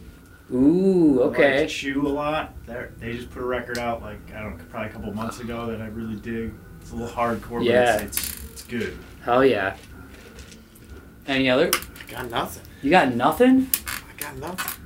[0.54, 1.68] Ooh, I like okay.
[1.68, 2.54] Chew a lot.
[2.66, 5.40] They're, they just put a record out like I don't know, probably a couple months
[5.40, 6.54] ago that I really dig.
[6.82, 7.98] It's a little hardcore, Yeah.
[7.98, 8.98] but it's, it's it's good.
[9.24, 9.78] Hell yeah.
[11.28, 11.70] Any other?
[12.08, 12.64] I got nothing.
[12.82, 13.70] You got nothing?
[13.88, 14.82] I got nothing.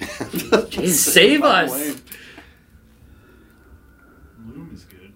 [0.00, 1.72] Jeez, save us.
[4.46, 5.12] Loom is good.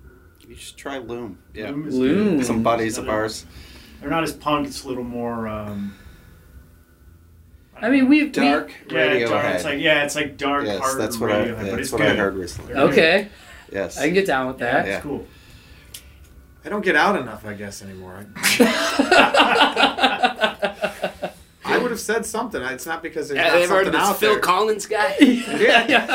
[0.48, 1.38] You should try Loom.
[1.54, 1.70] Yeah.
[1.70, 2.36] Loom is Loom.
[2.38, 2.46] good.
[2.46, 3.46] Some buddies of ours.
[4.00, 4.66] They're not as punk.
[4.66, 5.46] It's a little more.
[5.48, 5.94] Um,
[7.82, 9.28] I mean, we've Dark Yeah, Radiohead.
[9.30, 11.46] dark, it's like yeah, it's like dark, yes, hard that's what I.
[11.46, 12.10] Radiohead, but That's it's what good.
[12.12, 12.74] I heard recently.
[12.74, 13.28] We, okay.
[13.72, 13.98] Yes.
[13.98, 14.86] I can get down with Yeah, that.
[14.86, 14.94] Yeah.
[14.96, 15.26] it's cool.
[16.64, 18.26] I don't get out enough, I guess, anymore.
[21.64, 22.60] I would have have said something.
[22.62, 24.40] It's not because there's Yeah, not they've heard something of this out Phil there.
[24.40, 25.16] Collins guy.
[25.20, 25.86] Yeah.
[25.88, 26.10] yeah.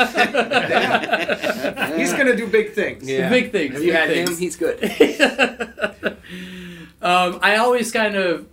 [1.96, 3.08] He's gonna do big things.
[3.08, 3.28] Yeah.
[3.30, 3.74] Big things.
[3.74, 4.30] Have you big had things.
[4.30, 4.36] him?
[4.36, 4.82] He's good.
[7.02, 8.46] um, I always kind of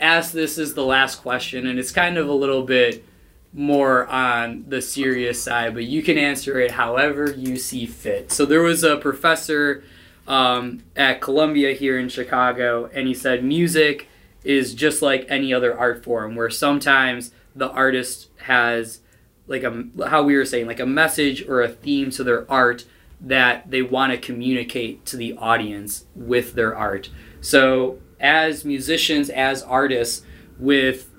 [0.00, 3.04] ask this as the last question, and it's kind of a little bit
[3.52, 8.30] more on the serious side, but you can answer it however you see fit.
[8.30, 9.82] So there was a professor
[10.28, 14.06] um, at Columbia here in Chicago, and he said music
[14.44, 19.00] is just like any other art form, where sometimes the artist has
[19.46, 22.84] like a how we were saying like a message or a theme to their art
[23.20, 27.10] that they want to communicate to the audience with their art.
[27.40, 30.24] So as musicians, as artists,
[30.58, 31.10] with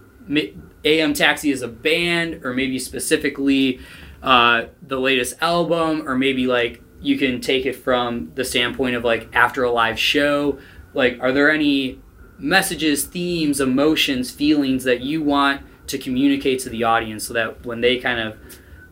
[0.86, 3.80] AM Taxi as a band, or maybe specifically
[4.24, 9.04] uh, the latest album, or maybe like you can take it from the standpoint of
[9.04, 10.60] like after a live show.
[10.94, 12.00] Like, are there any
[12.42, 17.82] messages, themes, emotions, feelings that you want to communicate to the audience so that when
[17.82, 18.38] they kind of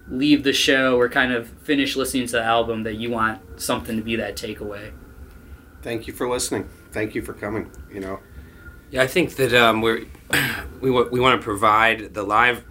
[0.07, 3.97] leave the show or kind of finish listening to the album, that you want something
[3.97, 4.91] to be that takeaway?
[5.81, 6.69] Thank you for listening.
[6.91, 7.71] Thank you for coming.
[7.91, 8.19] You know,
[8.91, 10.05] Yeah, I think that um, we're
[10.81, 12.63] we want we want to provide the live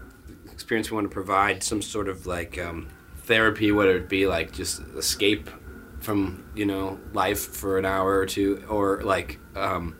[0.52, 0.90] experience.
[0.90, 2.88] We want to provide some sort of like um,
[3.22, 5.48] therapy, whether it be like just escape
[6.00, 9.96] from you know life for an hour or two, or like um,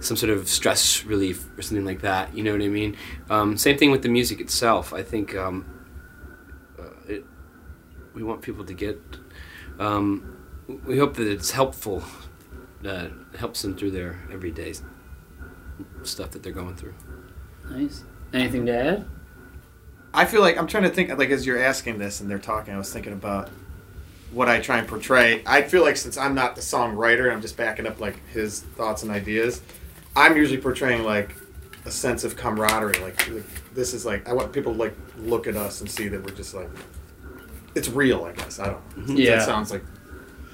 [0.00, 2.36] some sort of stress relief or something like that.
[2.36, 2.96] You know what I mean?
[3.30, 4.92] Um, same thing with the music itself.
[4.92, 5.66] I think um,
[6.78, 7.24] uh, it,
[8.14, 9.00] we want people to get.
[9.78, 10.36] Um,
[10.84, 12.02] we hope that it's helpful.
[12.84, 14.72] Uh, helps them through their everyday
[16.04, 16.94] stuff that they're going through.
[17.70, 18.04] Nice.
[18.32, 19.06] Anything to add?
[20.14, 22.74] I feel like I'm trying to think like as you're asking this and they're talking,
[22.74, 23.50] I was thinking about
[24.32, 25.42] what I try and portray.
[25.46, 29.02] I feel like since I'm not the songwriter, I'm just backing up like his thoughts
[29.02, 29.60] and ideas.
[30.18, 31.34] I'm usually portraying like
[31.84, 32.98] a sense of camaraderie.
[33.00, 36.08] Like, like this is like I want people to like look at us and see
[36.08, 36.68] that we're just like
[37.74, 38.24] it's real.
[38.24, 39.08] I guess I don't.
[39.08, 39.14] know.
[39.14, 39.36] Yeah.
[39.36, 39.84] That sounds like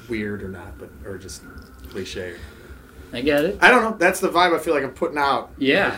[0.08, 1.42] weird or not, but or just
[1.88, 2.36] cliche.
[3.12, 3.58] I get it.
[3.62, 3.96] I don't know.
[3.96, 5.50] That's the vibe I feel like I'm putting out.
[5.58, 5.96] Yeah.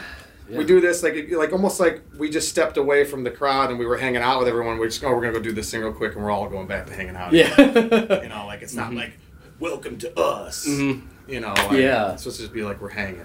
[0.49, 0.59] Yeah.
[0.59, 3.79] We do this like like almost like we just stepped away from the crowd and
[3.81, 4.79] we were hanging out with everyone.
[4.79, 6.69] We're just oh we're gonna go do this thing real quick and we're all going
[6.69, 7.33] back to hanging out.
[7.33, 7.53] Yeah.
[8.23, 9.13] You know, like it's not like
[9.59, 10.67] welcome to us.
[10.69, 11.03] Mhm.
[11.27, 11.53] You know.
[11.55, 12.13] Like, Yeah.
[12.13, 13.25] It's supposed to just be like we're hanging.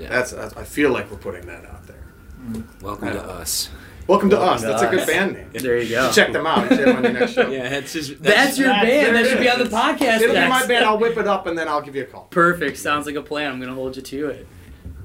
[0.00, 0.08] Yeah.
[0.08, 1.96] That's, that's I feel like we're putting that out there.
[2.80, 3.68] Welcome to us.
[4.06, 4.60] Welcome to Welcome us.
[4.62, 5.50] to That's a good band name.
[5.52, 6.10] there you go.
[6.10, 6.68] Check them out.
[6.70, 7.48] Check them on your next show.
[7.48, 9.06] Yeah, it's just That's your That's- band.
[9.08, 10.16] That there should it be on the podcast.
[10.22, 10.48] It'll be next.
[10.50, 10.84] my band.
[10.84, 12.24] I'll whip it up and then I'll give you a call.
[12.30, 12.78] Perfect.
[12.78, 13.52] Sounds like a plan.
[13.52, 14.46] I'm gonna hold you to it.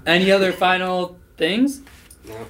[0.08, 1.82] Any other final things?
[2.28, 2.48] No.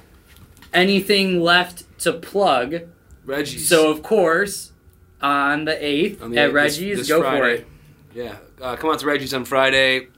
[0.72, 2.76] Anything left to plug?
[3.24, 3.68] Reggie's.
[3.68, 4.72] So of course,
[5.20, 7.54] on the eighth On the at eighth, this- Reggie's, this go for Friday.
[7.54, 7.66] it.
[8.14, 10.08] Yeah, uh, come out to Reggie's on Friday.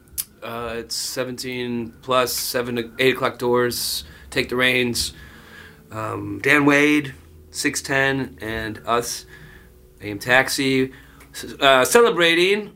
[0.42, 4.04] Uh, it's 17 plus, 7 to 8 o'clock doors.
[4.30, 5.12] Take the reins.
[5.90, 7.14] Um, Dan Wade,
[7.50, 9.24] 610, and us,
[10.02, 10.92] AM Taxi,
[11.60, 12.74] uh, celebrating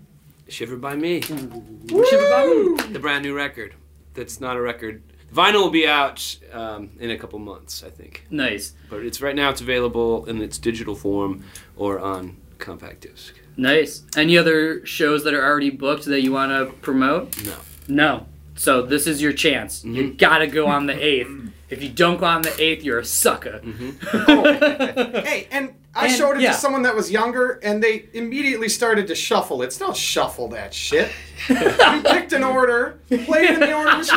[0.49, 3.75] Shiver by Me, the brand new record.
[4.15, 5.03] That's not a record.
[5.33, 8.27] Vinyl will be out um, in a couple months, I think.
[8.31, 9.49] Nice, But it's right now.
[9.49, 11.45] It's available in its digital form
[11.77, 13.35] or on compact disc.
[13.57, 14.03] Nice.
[14.17, 17.45] Any other shows that are already booked that you want to promote?
[17.45, 17.55] No.
[17.89, 18.27] No.
[18.55, 19.85] So this is your chance.
[19.85, 20.19] You Mhm.
[20.19, 21.31] gotta go on the eighth.
[21.71, 23.61] If you don't go on the eighth, you're a sucker.
[24.13, 26.53] Hey, and I And- showed it yeah.
[26.53, 29.61] to someone that was younger, and they immediately started to shuffle.
[29.62, 31.11] It's not shuffle that shit.
[31.51, 31.55] we
[32.05, 34.03] picked an order, played in the order.
[34.03, 34.16] she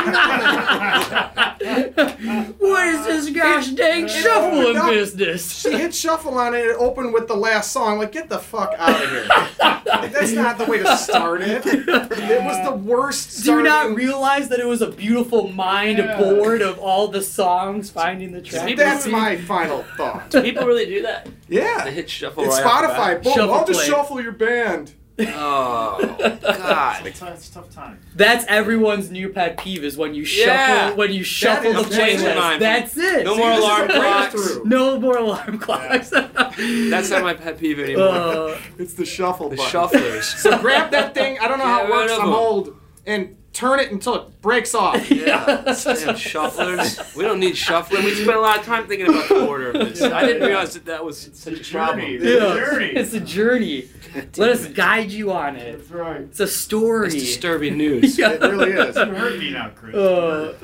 [2.58, 4.90] what is this gosh dang shuffling opened up.
[4.90, 5.52] business?
[5.60, 6.60] She hit shuffle on it.
[6.62, 7.98] And it opened with the last song.
[7.98, 9.26] Like, get the fuck out of here.
[10.10, 11.62] That's not the way to start it.
[11.66, 13.44] It was the worst.
[13.44, 16.16] Do you not realize that it was a beautiful mind Yeah.
[16.18, 18.76] board of all the songs finding the track?
[18.76, 20.30] That's my final thought.
[20.30, 21.28] Do people really do that?
[21.48, 21.90] They Yeah.
[21.90, 23.22] hit shuffle It's right off the Spotify.
[23.22, 23.88] Boom, Shuffle I'll just play.
[23.88, 24.94] shuffle your band.
[25.18, 25.98] Oh
[26.42, 27.06] God!
[27.06, 27.98] It's, a- it's a tough time.
[28.14, 30.44] That's everyone's new pet peeve is when you Yeah.
[30.88, 32.58] shuffle when you shuffle the changing playlist.
[32.58, 33.24] That's it.
[33.24, 34.58] No See, more alarm clocks.
[34.66, 36.10] No more alarm clocks.
[36.10, 38.08] That's not my pet peeve anymore.
[38.08, 39.72] Uh, It's the shuffle the button.
[39.72, 40.24] shufflers.
[40.38, 41.38] So grab that thing.
[41.38, 42.12] I don't know how it works.
[42.12, 42.76] I'm old.
[43.06, 44.96] And turn it until it breaks off.
[45.16, 47.16] Yeah, damn shufflers.
[47.16, 48.04] We don't need shuffling.
[48.04, 50.02] We spent a lot of time thinking about the order of this.
[50.02, 52.00] I didn't realize that that was such a problem.
[52.00, 52.18] journey.
[52.22, 52.30] yeah.
[52.30, 52.90] It's a journey.
[52.94, 53.88] It's a journey.
[54.36, 55.78] Let us guide you on it.
[55.78, 56.20] That's right.
[56.20, 57.06] It's a story.
[57.06, 58.18] It's disturbing news.
[58.18, 58.32] Yeah.
[58.32, 58.94] It really is.
[58.96, 59.94] You hurt me now, Chris.
[59.96, 60.54] Uh,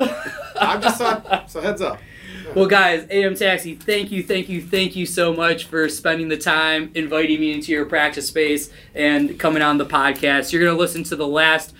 [0.59, 1.49] I'm just thought.
[1.49, 1.99] So heads up.
[2.55, 6.37] Well, guys, AM Taxi, thank you, thank you, thank you so much for spending the
[6.37, 10.51] time inviting me into your practice space and coming on the podcast.
[10.51, 11.73] You're going to listen to the last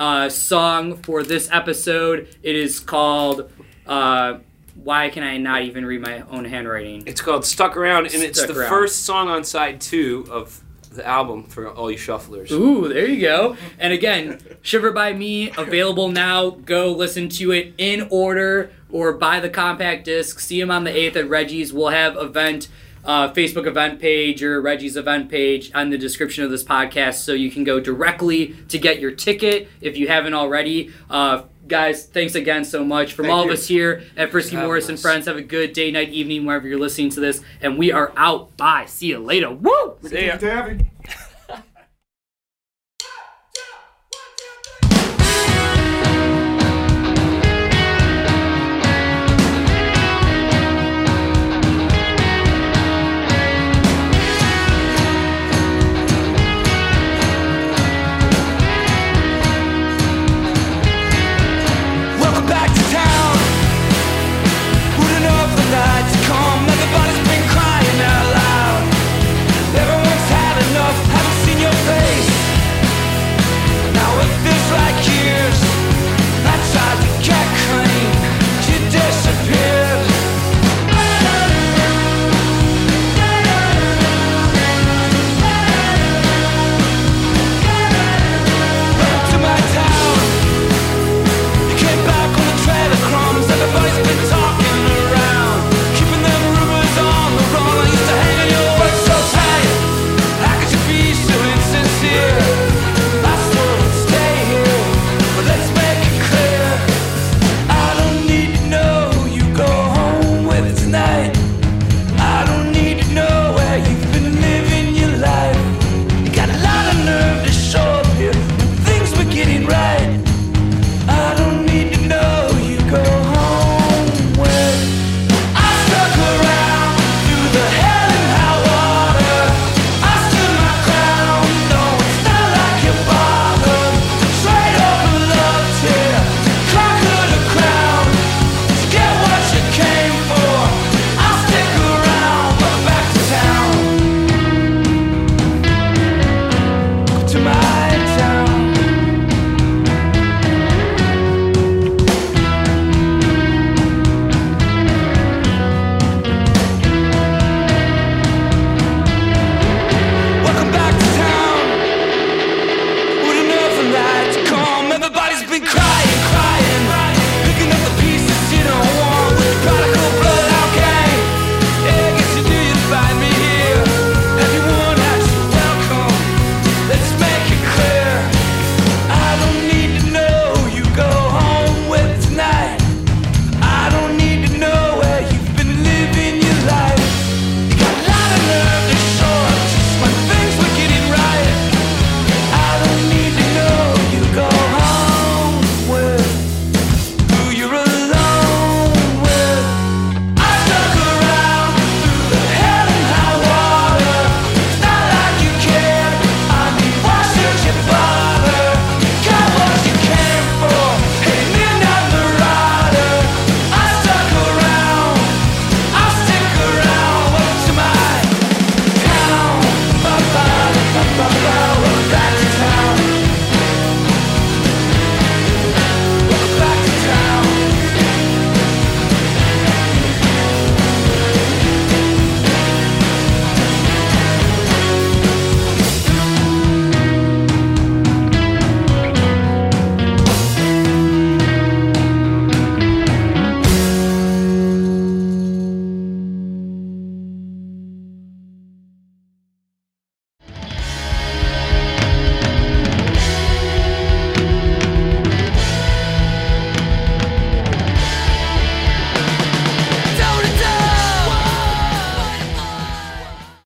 [0.00, 2.34] uh, song for this episode.
[2.42, 3.52] It is called
[3.86, 4.38] uh,
[4.74, 7.04] why can I not even read my own handwriting?
[7.06, 8.70] It's called Stuck Around, and it's Stuck the Around.
[8.70, 12.50] first song on side two of the album for all you shufflers.
[12.50, 13.56] Ooh, there you go.
[13.78, 16.50] And again, Shiver by Me, available now.
[16.50, 20.40] Go listen to it in order or buy the compact disc.
[20.40, 21.72] See him on the 8th at Reggie's.
[21.72, 22.68] We'll have event,
[23.04, 27.32] uh, Facebook event page or Reggie's event page on the description of this podcast so
[27.32, 30.90] you can go directly to get your ticket if you haven't already.
[31.08, 33.14] Uh, guys, thanks again so much.
[33.14, 33.52] From Thank all you.
[33.52, 36.44] of us here at Frisky Having Morris and friends, have a good day, night, evening,
[36.44, 37.42] wherever you're listening to this.
[37.60, 38.56] And we are out.
[38.56, 38.84] Bye.
[38.86, 39.50] See you later.
[39.50, 39.96] Woo!
[40.02, 40.36] See ya.
[40.36, 40.89] Davy.